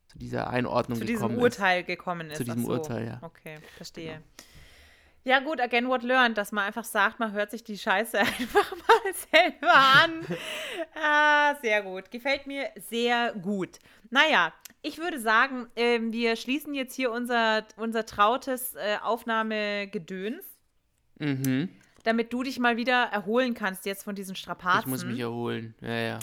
zu 0.07 0.19
dieser 0.19 0.49
Einordnung 0.49 0.99
Zu 0.99 1.05
diesem 1.05 1.29
gekommen 1.29 1.41
Urteil 1.41 1.83
gekommen 1.83 2.29
ist. 2.29 2.37
Zu 2.37 2.43
diesem 2.43 2.65
so. 2.65 2.71
Urteil, 2.71 3.07
ja. 3.07 3.19
Okay, 3.21 3.57
verstehe. 3.77 4.21
Ja 5.23 5.39
gut, 5.39 5.61
again 5.61 5.87
what 5.87 6.01
learned, 6.03 6.37
dass 6.37 6.51
man 6.51 6.65
einfach 6.65 6.83
sagt, 6.83 7.19
man 7.19 7.31
hört 7.31 7.51
sich 7.51 7.63
die 7.63 7.77
Scheiße 7.77 8.19
einfach 8.19 8.71
mal 8.71 9.13
selber 9.31 9.73
an. 9.73 10.25
ah, 11.03 11.55
sehr 11.61 11.83
gut. 11.83 12.09
Gefällt 12.11 12.47
mir 12.47 12.69
sehr 12.89 13.33
gut. 13.33 13.77
Naja, 14.09 14.51
ich 14.81 14.97
würde 14.97 15.19
sagen, 15.19 15.67
ähm, 15.75 16.11
wir 16.11 16.35
schließen 16.35 16.73
jetzt 16.73 16.95
hier 16.95 17.11
unser, 17.11 17.65
unser 17.77 18.05
trautes 18.05 18.73
äh, 18.75 18.97
Aufnahmegedöns. 19.03 20.43
Mhm. 21.19 21.69
damit 22.03 22.33
du 22.33 22.41
dich 22.41 22.57
mal 22.57 22.77
wieder 22.77 23.03
erholen 23.11 23.53
kannst 23.53 23.85
jetzt 23.85 24.03
von 24.03 24.15
diesen 24.15 24.35
Strapazen. 24.35 24.79
Ich 24.79 24.87
muss 24.87 25.05
mich 25.05 25.19
erholen. 25.19 25.75
Ja, 25.81 25.93
ja. 25.93 26.19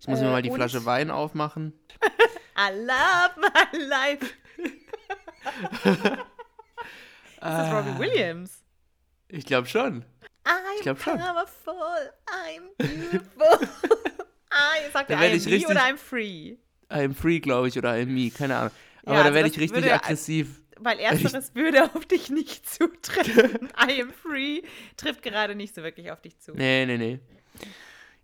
Ich 0.00 0.08
muss 0.08 0.18
Äh, 0.18 0.24
mir 0.24 0.30
mal 0.32 0.42
die 0.42 0.50
Flasche 0.50 0.84
Wein 0.84 1.12
aufmachen. 1.12 1.72
I 2.58 2.72
love 2.74 3.40
my 3.40 3.78
life. 3.86 4.26
Das 7.40 7.66
ist 7.66 7.72
Ah. 7.72 7.80
Robbie 7.80 7.98
Williams. 7.98 8.62
Ich 9.28 9.44
glaube 9.46 9.66
schon. 9.68 10.04
I'm 10.44 10.82
glaub 10.82 11.00
schon. 11.00 11.18
powerful, 11.18 11.74
I'm 12.26 12.62
beautiful. 12.78 13.68
ah, 14.50 14.74
ihr 14.84 14.90
sagt 14.92 15.10
Da 15.10 15.14
ja, 15.14 15.20
werd 15.20 15.32
I'm 15.32 15.36
ich 15.36 15.46
me 15.66 15.68
oder 15.70 15.80
I'm 15.82 15.96
free. 15.96 16.56
I'm 16.88 17.14
free, 17.14 17.40
glaube 17.40 17.66
ich, 17.68 17.76
oder 17.76 17.90
I'm 17.92 18.06
me, 18.06 18.30
keine 18.30 18.56
Ahnung. 18.56 18.70
Ja, 19.04 19.12
Aber 19.12 19.14
da 19.18 19.22
also 19.24 19.34
werde 19.34 19.48
ich 19.48 19.58
richtig 19.58 19.82
würde- 19.82 19.92
aggressiv. 19.94 20.62
Weil 20.78 20.98
ersteres 21.00 21.54
würde 21.54 21.84
auf 21.94 22.04
dich 22.04 22.28
nicht 22.30 22.68
zutreffen. 22.70 23.68
I 23.88 24.02
am 24.02 24.12
free 24.12 24.60
trifft 24.98 25.22
gerade 25.22 25.54
nicht 25.54 25.74
so 25.74 25.82
wirklich 25.82 26.10
auf 26.12 26.20
dich 26.20 26.38
zu. 26.38 26.52
Nee, 26.52 26.84
nee, 26.86 26.98
nee. 26.98 27.18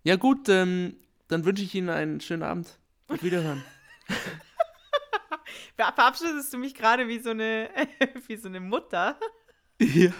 Ja, 0.03 0.15
gut, 0.17 0.47
ähm, 0.49 0.95
dann 1.29 1.45
wünsche 1.45 1.63
ich 1.63 1.73
Ihnen 1.75 1.89
einen 1.89 2.21
schönen 2.21 2.43
Abend. 2.43 2.77
Auf 3.07 3.23
Wiederhören. 3.23 3.63
Ver 5.75 5.91
verabschiedest 5.93 6.53
du 6.53 6.57
mich 6.57 6.73
gerade 6.75 7.07
wie 7.07 7.19
so 7.19 7.31
eine 7.31 7.69
wie 8.27 8.35
so 8.35 8.47
eine 8.47 8.59
Mutter? 8.59 9.17
ja. 9.79 10.11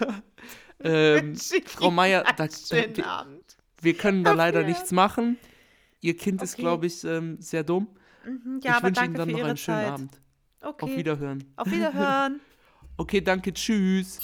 Ähm, 0.80 1.36
Frau 1.66 1.90
Meier, 1.90 2.24
da, 2.36 2.48
schönen 2.50 2.96
wir, 2.96 3.06
Abend. 3.06 3.56
wir 3.80 3.94
können 3.96 4.24
da 4.24 4.32
leider 4.32 4.60
Wiedersehen. 4.60 4.76
nichts 4.78 4.92
machen. 4.92 5.38
Ihr 6.00 6.16
Kind 6.16 6.42
ist, 6.42 6.54
Okay. 6.54 6.62
glaube 6.62 6.86
ich, 6.86 7.04
ähm, 7.04 7.40
sehr 7.40 7.62
dumm. 7.64 7.88
Mhm, 8.24 8.60
ja, 8.62 8.76
ich 8.78 8.82
wünsche 8.82 9.04
Ihnen 9.04 9.14
dann 9.14 9.30
noch 9.30 9.42
einen 9.44 9.56
schönen 9.56 9.78
Zeit. 9.78 9.92
Abend. 9.92 10.20
Okay. 10.60 10.84
Auf 10.84 10.96
Wiederhören. 10.96 11.52
Auf 11.56 11.70
Wiederhören. 11.70 12.40
Okay, 12.96 13.20
danke, 13.20 13.52
tschüss. 13.52 14.20